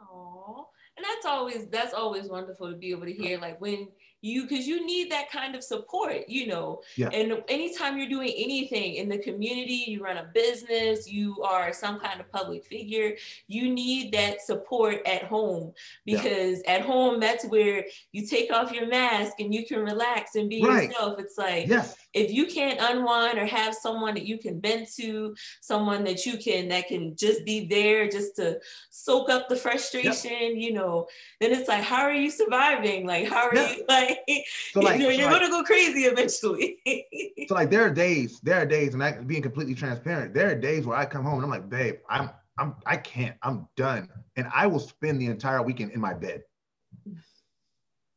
Oh, 0.00 0.68
and 0.96 1.04
that's 1.04 1.26
always 1.26 1.66
that's 1.68 1.94
always 1.94 2.28
wonderful 2.28 2.70
to 2.70 2.76
be 2.76 2.90
able 2.90 3.06
to 3.06 3.12
hear. 3.12 3.38
Like 3.38 3.60
when 3.60 3.88
you 4.22 4.42
because 4.42 4.66
you 4.66 4.84
need 4.84 5.10
that 5.10 5.30
kind 5.30 5.54
of 5.54 5.62
support 5.62 6.28
you 6.28 6.46
know? 6.46 6.80
Yeah. 6.96 7.08
and 7.08 7.42
anytime 7.48 7.98
you're 7.98 8.08
doing 8.08 8.32
anything 8.36 8.94
in 8.94 9.08
the 9.08 9.18
community 9.18 9.84
you 9.88 10.02
run 10.02 10.18
a 10.18 10.30
business 10.34 11.10
you 11.10 11.42
are 11.42 11.72
some 11.72 11.98
kind 11.98 12.20
of 12.20 12.30
public 12.30 12.64
figure 12.64 13.16
you 13.46 13.72
need 13.72 14.12
that 14.12 14.40
support 14.40 15.02
at 15.06 15.24
home. 15.24 15.72
Because 16.04 16.62
yeah. 16.64 16.74
at 16.74 16.82
home 16.82 17.20
that's 17.20 17.44
where 17.46 17.84
you 18.12 18.26
take 18.26 18.52
off 18.52 18.72
your 18.72 18.86
mask 18.86 19.34
and 19.40 19.54
you 19.54 19.66
can 19.66 19.80
relax 19.80 20.34
and 20.34 20.48
be 20.48 20.62
right. 20.62 20.88
yourself. 20.88 21.18
It's 21.18 21.38
like 21.38 21.66
yes. 21.66 21.96
if 22.14 22.30
you 22.30 22.46
can't 22.46 22.78
unwind 22.80 23.38
or 23.38 23.46
have 23.46 23.74
someone 23.74 24.14
that 24.14 24.26
you 24.26 24.38
can 24.38 24.60
vent 24.60 24.92
to 24.96 25.34
someone 25.60 26.04
that 26.04 26.26
you 26.26 26.38
can 26.38 26.68
that 26.68 26.88
can 26.88 27.16
just 27.16 27.44
be 27.44 27.66
there 27.66 28.08
just 28.08 28.36
to 28.36 28.58
soak 28.90 29.30
up 29.30 29.48
the 29.48 29.56
frustration 29.56 30.60
you 30.60 30.72
know 30.72 31.06
then 31.40 31.52
it's 31.52 31.68
like 31.68 31.82
how 31.82 32.02
are 32.02 32.12
you 32.14 32.30
surviving? 32.30 33.06
Like 33.06 33.28
how 33.28 33.48
are 33.48 33.54
you 33.54 33.84
like 33.88 34.09
so 34.72 34.80
like, 34.80 35.00
you're, 35.00 35.10
you're 35.10 35.30
like, 35.30 35.40
gonna 35.40 35.50
go 35.50 35.62
crazy 35.62 36.02
eventually. 36.02 36.78
so 37.48 37.54
like 37.54 37.70
there 37.70 37.84
are 37.84 37.90
days, 37.90 38.40
there 38.40 38.60
are 38.60 38.66
days, 38.66 38.94
and 38.94 39.02
I 39.02 39.12
being 39.12 39.42
completely 39.42 39.74
transparent, 39.74 40.34
there 40.34 40.50
are 40.50 40.54
days 40.54 40.86
where 40.86 40.96
I 40.96 41.06
come 41.06 41.24
home 41.24 41.34
and 41.36 41.44
I'm 41.44 41.50
like, 41.50 41.68
babe, 41.68 41.96
I'm 42.08 42.30
I'm 42.58 42.76
I 42.86 42.96
can't, 42.96 43.36
I'm 43.42 43.68
done. 43.76 44.08
And 44.36 44.48
I 44.54 44.66
will 44.66 44.80
spend 44.80 45.20
the 45.20 45.26
entire 45.26 45.62
weekend 45.62 45.92
in 45.92 46.00
my 46.00 46.14
bed. 46.14 46.42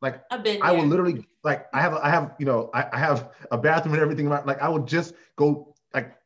Like 0.03 0.21
I 0.29 0.71
will 0.73 0.86
literally 0.86 1.25
like 1.45 1.67
I 1.73 1.79
have 1.79 1.93
I 1.93 2.10
have 2.10 2.36
you 2.38 2.45
know 2.45 2.69
I, 2.73 2.88
I 2.91 2.99
have 2.99 3.32
a 3.51 3.58
bathroom 3.58 3.93
and 3.93 4.03
everything 4.03 4.27
like 4.27 4.62
I 4.62 4.67
will 4.67 4.84
just 4.84 5.13
go 5.38 5.73
like 5.93 6.17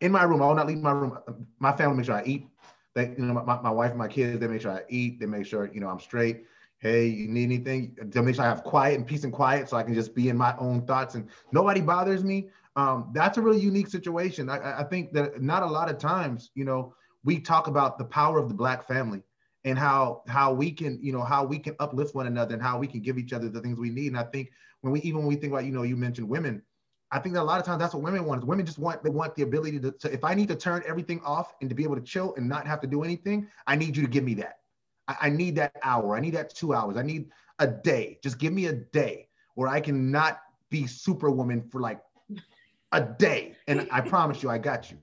in 0.00 0.12
my 0.12 0.22
room 0.22 0.40
I 0.40 0.46
will 0.46 0.54
not 0.54 0.68
leave 0.68 0.78
my 0.78 0.92
room 0.92 1.18
my 1.58 1.72
family 1.72 1.96
make 1.96 2.06
sure 2.06 2.14
I 2.14 2.22
eat 2.24 2.46
they 2.94 3.08
you 3.08 3.24
know 3.24 3.34
my, 3.34 3.60
my 3.60 3.70
wife 3.70 3.90
and 3.90 3.98
my 3.98 4.06
kids 4.06 4.38
they 4.38 4.46
make 4.46 4.62
sure 4.62 4.70
I 4.70 4.82
eat 4.88 5.18
they 5.18 5.26
make 5.26 5.46
sure 5.46 5.68
you 5.72 5.80
know 5.80 5.88
I'm 5.88 5.98
straight 5.98 6.44
hey, 6.78 7.06
you 7.06 7.28
need 7.28 7.44
anything? 7.44 7.96
To 8.12 8.22
make 8.22 8.36
sure 8.36 8.44
I 8.44 8.48
have 8.48 8.64
quiet 8.64 8.96
and 8.96 9.06
peace 9.06 9.24
and 9.24 9.32
quiet 9.32 9.68
so 9.68 9.76
I 9.76 9.82
can 9.82 9.94
just 9.94 10.14
be 10.14 10.28
in 10.28 10.36
my 10.36 10.56
own 10.58 10.86
thoughts 10.86 11.14
and 11.14 11.28
nobody 11.52 11.80
bothers 11.80 12.24
me. 12.24 12.48
Um, 12.76 13.10
that's 13.12 13.38
a 13.38 13.42
really 13.42 13.60
unique 13.60 13.88
situation. 13.88 14.48
I, 14.48 14.80
I 14.80 14.84
think 14.84 15.12
that 15.12 15.42
not 15.42 15.62
a 15.62 15.66
lot 15.66 15.90
of 15.90 15.98
times, 15.98 16.50
you 16.54 16.64
know, 16.64 16.94
we 17.24 17.40
talk 17.40 17.66
about 17.66 17.98
the 17.98 18.04
power 18.04 18.38
of 18.38 18.48
the 18.48 18.54
black 18.54 18.86
family 18.86 19.22
and 19.64 19.78
how 19.78 20.22
how 20.28 20.52
we 20.52 20.70
can 20.70 20.98
you 21.02 21.12
know 21.12 21.22
how 21.22 21.44
we 21.44 21.58
can 21.58 21.74
uplift 21.80 22.14
one 22.14 22.26
another 22.26 22.54
and 22.54 22.62
how 22.62 22.78
we 22.78 22.86
can 22.86 23.00
give 23.00 23.18
each 23.18 23.32
other 23.32 23.48
the 23.48 23.60
things 23.60 23.78
we 23.78 23.90
need 23.90 24.08
and 24.08 24.18
i 24.18 24.22
think 24.22 24.50
when 24.80 24.92
we 24.92 25.00
even 25.00 25.20
when 25.20 25.26
we 25.26 25.36
think 25.36 25.52
about 25.52 25.64
you 25.64 25.72
know 25.72 25.82
you 25.82 25.96
mentioned 25.96 26.28
women 26.28 26.62
i 27.10 27.18
think 27.18 27.34
that 27.34 27.42
a 27.42 27.44
lot 27.44 27.58
of 27.58 27.66
times 27.66 27.80
that's 27.80 27.92
what 27.92 28.02
women 28.02 28.24
want 28.24 28.44
women 28.46 28.64
just 28.64 28.78
want 28.78 29.02
they 29.02 29.10
want 29.10 29.34
the 29.34 29.42
ability 29.42 29.78
to, 29.80 29.90
to 29.92 30.12
if 30.12 30.22
i 30.22 30.34
need 30.34 30.48
to 30.48 30.54
turn 30.54 30.82
everything 30.86 31.20
off 31.24 31.54
and 31.60 31.68
to 31.68 31.74
be 31.74 31.82
able 31.82 31.96
to 31.96 32.02
chill 32.02 32.34
and 32.36 32.48
not 32.48 32.66
have 32.66 32.80
to 32.80 32.86
do 32.86 33.02
anything 33.02 33.46
i 33.66 33.74
need 33.74 33.96
you 33.96 34.02
to 34.02 34.08
give 34.08 34.24
me 34.24 34.34
that 34.34 34.60
I, 35.08 35.16
I 35.22 35.28
need 35.30 35.56
that 35.56 35.74
hour. 35.82 36.16
I 36.16 36.20
need 36.20 36.34
that 36.34 36.54
two 36.54 36.74
hours. 36.74 36.96
I 36.96 37.02
need 37.02 37.30
a 37.58 37.66
day. 37.66 38.18
Just 38.22 38.38
give 38.38 38.52
me 38.52 38.66
a 38.66 38.72
day 38.72 39.28
where 39.54 39.68
i 39.68 39.80
can 39.80 40.12
not 40.12 40.38
be 40.70 40.86
superwoman 40.86 41.68
for 41.68 41.80
like 41.80 42.00
a 42.92 43.00
day. 43.00 43.56
And 43.66 43.88
i 43.90 44.00
promise 44.00 44.42
you 44.42 44.50
i 44.50 44.58
got 44.58 44.90
you. 44.90 44.98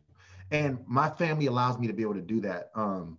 And 0.51 0.79
my 0.87 1.09
family 1.09 1.47
allows 1.47 1.77
me 1.79 1.87
to 1.87 1.93
be 1.93 2.03
able 2.03 2.13
to 2.13 2.21
do 2.21 2.39
that. 2.41 2.69
Um, 2.75 3.17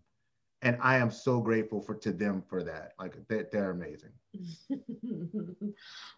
and 0.62 0.78
i 0.82 0.96
am 0.96 1.10
so 1.10 1.40
grateful 1.40 1.80
for 1.80 1.94
to 1.94 2.12
them 2.12 2.42
for 2.48 2.62
that. 2.62 2.92
Like 2.98 3.16
they're, 3.28 3.48
they're 3.52 3.70
amazing. 3.70 4.10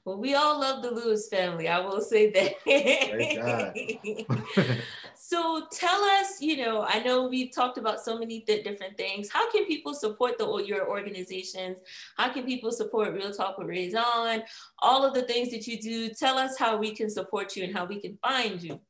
Well 0.04 0.18
we 0.18 0.34
all 0.34 0.60
love 0.60 0.82
the 0.82 0.90
lewis 0.90 1.28
family 1.28 1.68
i 1.68 1.78
will 1.78 2.00
say 2.00 2.32
that. 2.32 2.54
So 5.20 5.66
tell 5.70 6.02
us 6.02 6.40
you 6.40 6.56
know 6.56 6.84
i 6.88 7.00
know 7.00 7.28
we've 7.28 7.54
talked 7.54 7.76
about 7.76 8.00
so 8.00 8.18
many 8.18 8.40
th- 8.40 8.64
different 8.64 8.96
things. 8.96 9.28
How 9.30 9.50
can 9.50 9.66
people 9.66 9.92
support 9.94 10.38
the 10.38 10.46
your 10.64 10.88
organizations? 10.88 11.78
How 12.16 12.32
can 12.32 12.44
people 12.44 12.72
support 12.72 13.12
real 13.12 13.32
talk 13.32 13.58
with 13.58 13.68
Rajon? 13.68 14.42
All 14.78 15.04
of 15.04 15.12
the 15.14 15.22
things 15.22 15.50
that 15.50 15.66
you 15.66 15.78
do 15.78 16.08
tell 16.08 16.38
us 16.38 16.56
how 16.58 16.78
we 16.78 16.94
can 16.94 17.10
support 17.10 17.56
you 17.56 17.64
and 17.64 17.76
how 17.76 17.84
we 17.84 18.00
can 18.00 18.16
find 18.22 18.62
you 18.62 18.80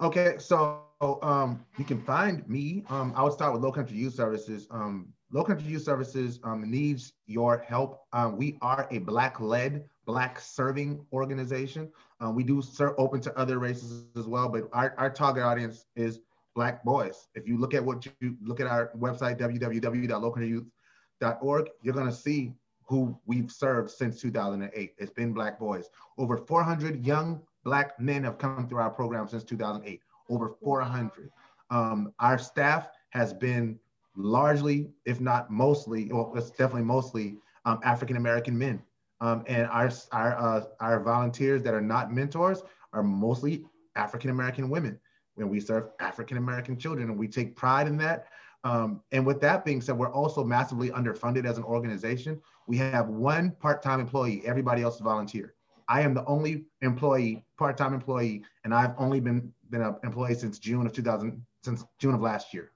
Okay, 0.00 0.36
so 0.38 0.84
um, 1.22 1.64
you 1.76 1.84
can 1.84 2.00
find 2.00 2.48
me. 2.48 2.84
Um, 2.88 3.12
I 3.14 3.22
would 3.22 3.34
start 3.34 3.52
with 3.52 3.62
Low 3.62 3.70
Country 3.70 3.98
Youth 3.98 4.14
Services. 4.14 4.66
Um, 4.70 5.12
Low 5.30 5.44
Country 5.44 5.68
Youth 5.68 5.82
Services 5.82 6.40
um, 6.42 6.70
needs 6.70 7.12
your 7.26 7.58
help. 7.58 8.04
Um, 8.14 8.38
we 8.38 8.56
are 8.62 8.88
a 8.90 8.96
Black-led, 8.98 9.84
Black-serving 10.06 11.04
organization. 11.12 11.92
Um, 12.18 12.34
we 12.34 12.44
do 12.44 12.62
serve 12.62 12.94
open 12.96 13.20
to 13.20 13.38
other 13.38 13.58
races 13.58 14.06
as 14.16 14.26
well, 14.26 14.48
but 14.48 14.70
our, 14.72 14.94
our 14.96 15.10
target 15.10 15.42
audience 15.42 15.84
is 15.96 16.20
Black 16.54 16.82
boys. 16.82 17.28
If 17.34 17.46
you 17.46 17.58
look 17.58 17.74
at 17.74 17.84
what 17.84 18.06
you 18.20 18.38
look 18.42 18.60
at 18.60 18.66
our 18.66 18.92
website, 18.98 19.38
www.lowcountryyouth.org, 19.38 21.68
you're 21.82 21.94
going 21.94 22.06
to 22.06 22.12
see 22.12 22.54
who 22.88 23.20
we've 23.26 23.52
served 23.52 23.90
since 23.90 24.18
2008. 24.20 24.94
It's 24.98 25.12
been 25.12 25.34
Black 25.34 25.58
boys. 25.58 25.90
Over 26.16 26.38
400 26.38 27.04
young 27.06 27.42
Black 27.64 27.98
men 28.00 28.24
have 28.24 28.38
come 28.38 28.66
through 28.68 28.78
our 28.78 28.90
program 28.90 29.28
since 29.28 29.44
2008, 29.44 30.00
over 30.28 30.54
400. 30.62 31.30
Um, 31.70 32.12
our 32.18 32.38
staff 32.38 32.88
has 33.10 33.32
been 33.32 33.78
largely, 34.16 34.90
if 35.04 35.20
not 35.20 35.50
mostly, 35.50 36.10
well, 36.12 36.32
it's 36.36 36.50
definitely 36.50 36.82
mostly 36.82 37.36
um, 37.64 37.80
African 37.84 38.16
American 38.16 38.56
men. 38.56 38.82
Um, 39.20 39.44
and 39.46 39.66
our, 39.66 39.90
our, 40.12 40.38
uh, 40.38 40.64
our 40.80 41.00
volunteers 41.00 41.62
that 41.62 41.74
are 41.74 41.80
not 41.80 42.12
mentors 42.12 42.62
are 42.92 43.02
mostly 43.02 43.66
African 43.94 44.30
American 44.30 44.70
women. 44.70 44.98
When 45.34 45.48
we 45.48 45.60
serve 45.60 45.90
African 46.00 46.36
American 46.36 46.78
children, 46.78 47.08
and 47.08 47.18
we 47.18 47.28
take 47.28 47.56
pride 47.56 47.86
in 47.86 47.96
that. 47.98 48.26
Um, 48.64 49.02
and 49.12 49.24
with 49.24 49.40
that 49.40 49.64
being 49.64 49.80
said, 49.80 49.96
we're 49.96 50.12
also 50.12 50.44
massively 50.44 50.90
underfunded 50.90 51.46
as 51.46 51.56
an 51.56 51.64
organization. 51.64 52.40
We 52.66 52.76
have 52.78 53.08
one 53.08 53.52
part-time 53.52 54.00
employee, 54.00 54.42
everybody 54.44 54.82
else 54.82 54.96
is 54.96 55.00
volunteer. 55.00 55.54
I 55.90 56.02
am 56.02 56.14
the 56.14 56.24
only 56.26 56.66
employee, 56.82 57.44
part-time 57.58 57.92
employee, 57.92 58.44
and 58.64 58.72
I've 58.72 58.94
only 58.96 59.18
been 59.18 59.52
been 59.70 59.82
an 59.82 59.96
employee 60.04 60.34
since 60.34 60.58
June 60.58 60.86
of 60.86 60.92
2000, 60.92 61.44
since 61.64 61.84
June 61.98 62.14
of 62.14 62.20
last 62.20 62.54
year. 62.54 62.70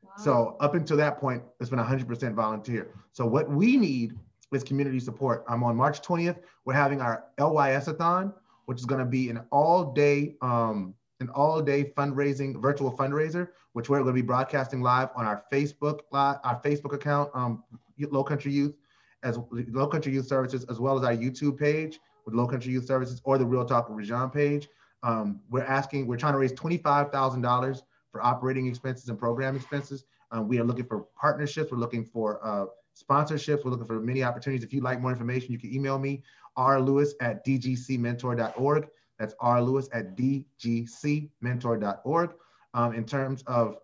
Wow. 0.00 0.10
So 0.16 0.56
up 0.60 0.74
until 0.74 0.96
that 0.96 1.18
point, 1.18 1.42
it's 1.60 1.70
been 1.70 1.78
100% 1.80 2.34
volunteer. 2.34 2.94
So 3.12 3.26
what 3.26 3.50
we 3.50 3.76
need 3.76 4.14
is 4.52 4.62
community 4.62 5.00
support. 5.00 5.44
I'm 5.48 5.62
on 5.64 5.76
March 5.76 6.02
20th. 6.02 6.38
We're 6.64 6.74
having 6.74 7.00
our 7.00 7.24
LYS-a-thon, 7.38 8.32
which 8.66 8.78
is 8.78 8.86
going 8.86 9.00
to 9.00 9.06
be 9.06 9.28
an 9.28 9.40
all-day, 9.50 10.36
um, 10.40 10.94
an 11.20 11.30
all-day 11.30 11.92
fundraising, 11.96 12.60
virtual 12.60 12.96
fundraiser, 12.96 13.48
which 13.72 13.88
we're 13.88 13.98
going 14.02 14.14
to 14.14 14.20
be 14.20 14.26
broadcasting 14.26 14.82
live 14.82 15.08
on 15.16 15.24
our 15.24 15.44
Facebook, 15.52 16.00
live, 16.10 16.38
our 16.44 16.60
Facebook 16.60 16.92
account, 16.92 17.30
um, 17.34 17.64
Low 17.98 18.24
Country 18.24 18.52
Youth, 18.52 18.74
as 19.22 19.38
Low 19.50 19.86
Country 19.86 20.12
Youth 20.12 20.26
Services, 20.26 20.64
as 20.68 20.80
well 20.80 20.98
as 20.98 21.04
our 21.04 21.14
YouTube 21.14 21.58
page 21.58 22.00
with 22.24 22.34
Low 22.34 22.46
Country 22.46 22.72
Youth 22.72 22.86
Services 22.86 23.20
or 23.24 23.38
the 23.38 23.46
Real 23.46 23.64
Talk 23.64 23.88
with 23.88 23.98
Rajon 23.98 24.30
page. 24.30 24.68
Um, 25.02 25.40
we're 25.50 25.64
asking, 25.64 26.06
we're 26.06 26.16
trying 26.16 26.34
to 26.34 26.38
raise 26.38 26.52
$25,000 26.52 27.82
for 28.10 28.22
operating 28.22 28.66
expenses 28.66 29.08
and 29.08 29.18
program 29.18 29.56
expenses. 29.56 30.04
Um, 30.30 30.46
we 30.48 30.58
are 30.58 30.64
looking 30.64 30.84
for 30.84 31.06
partnerships. 31.16 31.72
We're 31.72 31.78
looking 31.78 32.04
for 32.04 32.44
uh, 32.44 32.66
sponsorships. 32.96 33.64
We're 33.64 33.70
looking 33.70 33.86
for 33.86 34.00
many 34.00 34.22
opportunities. 34.22 34.64
If 34.64 34.72
you'd 34.72 34.84
like 34.84 35.00
more 35.00 35.10
information, 35.10 35.52
you 35.52 35.58
can 35.58 35.74
email 35.74 35.98
me, 35.98 36.22
rlewis 36.56 37.10
at 37.20 37.44
dgcmentor.org. 37.44 38.88
That's 39.18 39.34
rlewis 39.34 39.88
at 39.92 40.16
dgcmentor.org. 40.16 42.30
Um, 42.74 42.94
in 42.94 43.04
terms 43.04 43.42
of, 43.46 43.76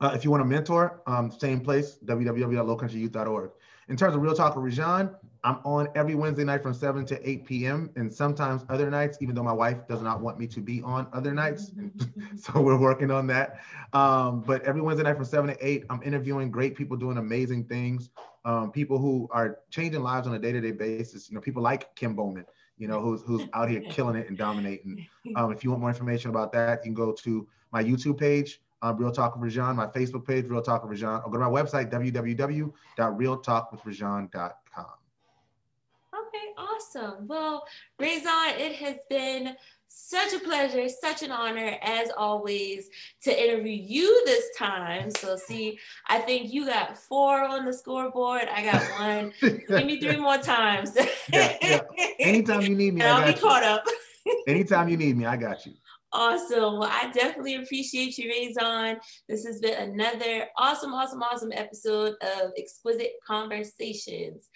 uh, 0.00 0.12
if 0.14 0.24
you 0.24 0.30
want 0.30 0.40
to 0.40 0.46
mentor, 0.46 1.02
um, 1.06 1.30
same 1.30 1.60
place, 1.60 1.98
www.lowcountryyouth.org. 2.04 3.50
In 3.88 3.96
terms 3.96 4.16
of 4.16 4.22
Real 4.22 4.34
Talk 4.34 4.56
with 4.56 4.64
Rajon, 4.64 5.14
I'm 5.44 5.58
on 5.64 5.88
every 5.96 6.14
Wednesday 6.14 6.44
night 6.44 6.62
from 6.62 6.72
7 6.72 7.04
to 7.06 7.28
8 7.28 7.44
p.m. 7.44 7.90
and 7.96 8.12
sometimes 8.12 8.64
other 8.68 8.88
nights, 8.88 9.18
even 9.20 9.34
though 9.34 9.42
my 9.42 9.52
wife 9.52 9.88
does 9.88 10.00
not 10.00 10.20
want 10.20 10.38
me 10.38 10.46
to 10.46 10.60
be 10.60 10.80
on 10.82 11.08
other 11.12 11.34
nights. 11.34 11.72
so 12.36 12.60
we're 12.60 12.78
working 12.78 13.10
on 13.10 13.26
that. 13.26 13.58
Um, 13.92 14.42
but 14.42 14.62
every 14.62 14.80
Wednesday 14.80 15.02
night 15.02 15.16
from 15.16 15.24
7 15.24 15.50
to 15.50 15.66
8, 15.66 15.86
I'm 15.90 16.00
interviewing 16.04 16.52
great 16.52 16.76
people 16.76 16.96
doing 16.96 17.18
amazing 17.18 17.64
things, 17.64 18.10
um, 18.44 18.70
people 18.70 18.98
who 18.98 19.28
are 19.32 19.58
changing 19.70 20.02
lives 20.02 20.28
on 20.28 20.34
a 20.34 20.38
day 20.38 20.52
to 20.52 20.60
day 20.60 20.70
basis. 20.70 21.28
You 21.28 21.34
know, 21.34 21.40
people 21.40 21.62
like 21.62 21.92
Kim 21.96 22.14
Bowman, 22.14 22.46
you 22.78 22.86
know, 22.86 23.00
who's, 23.00 23.22
who's 23.22 23.48
out 23.52 23.68
here 23.68 23.80
killing 23.80 24.14
it 24.14 24.28
and 24.28 24.38
dominating. 24.38 25.08
Um, 25.34 25.50
if 25.50 25.64
you 25.64 25.70
want 25.70 25.80
more 25.80 25.90
information 25.90 26.30
about 26.30 26.52
that, 26.52 26.84
you 26.84 26.90
can 26.90 26.94
go 26.94 27.10
to 27.10 27.48
my 27.72 27.82
YouTube 27.82 28.16
page, 28.16 28.60
uh, 28.82 28.94
Real 28.96 29.10
Talk 29.10 29.34
with 29.34 29.42
Rajon, 29.42 29.74
my 29.74 29.88
Facebook 29.88 30.24
page, 30.24 30.46
Real 30.46 30.62
Talk 30.62 30.84
with 30.84 30.92
Rajon, 30.92 31.20
or 31.24 31.32
go 31.32 31.38
to 31.38 31.40
my 31.40 31.50
website, 31.50 31.90
www.realtalkwithrajon.com. 31.90 34.90
Awesome. 36.56 37.26
Well, 37.26 37.64
Rajon, 37.98 38.58
it 38.58 38.76
has 38.76 38.96
been 39.08 39.54
such 39.88 40.32
a 40.32 40.38
pleasure, 40.38 40.88
such 40.88 41.22
an 41.22 41.30
honor, 41.30 41.76
as 41.82 42.10
always, 42.16 42.88
to 43.22 43.44
interview 43.44 43.72
you 43.72 44.22
this 44.24 44.44
time. 44.58 45.10
So, 45.10 45.36
see, 45.36 45.78
I 46.08 46.18
think 46.18 46.52
you 46.52 46.66
got 46.66 46.96
four 46.96 47.42
on 47.42 47.66
the 47.66 47.72
scoreboard. 47.72 48.48
I 48.52 48.64
got 48.64 48.82
one. 48.98 49.32
Give 49.40 49.86
me 49.86 50.00
three 50.00 50.16
more 50.16 50.38
times. 50.38 50.96
yeah, 51.32 51.56
yeah. 51.60 51.80
Anytime 52.18 52.62
you 52.62 52.74
need 52.74 52.94
me, 52.94 53.02
I'll 53.02 53.24
be 53.24 53.32
you. 53.32 53.38
caught 53.38 53.62
up. 53.62 53.84
Anytime 54.46 54.88
you 54.88 54.96
need 54.96 55.16
me, 55.16 55.26
I 55.26 55.36
got 55.36 55.66
you. 55.66 55.74
Awesome. 56.14 56.78
Well, 56.78 56.90
I 56.90 57.10
definitely 57.10 57.56
appreciate 57.56 58.18
you, 58.18 58.30
Rajon. 58.30 58.98
This 59.28 59.46
has 59.46 59.60
been 59.60 59.92
another 59.92 60.46
awesome, 60.58 60.92
awesome, 60.92 61.22
awesome 61.22 61.52
episode 61.52 62.14
of 62.20 62.52
Exquisite 62.58 63.12
Conversations. 63.26 64.50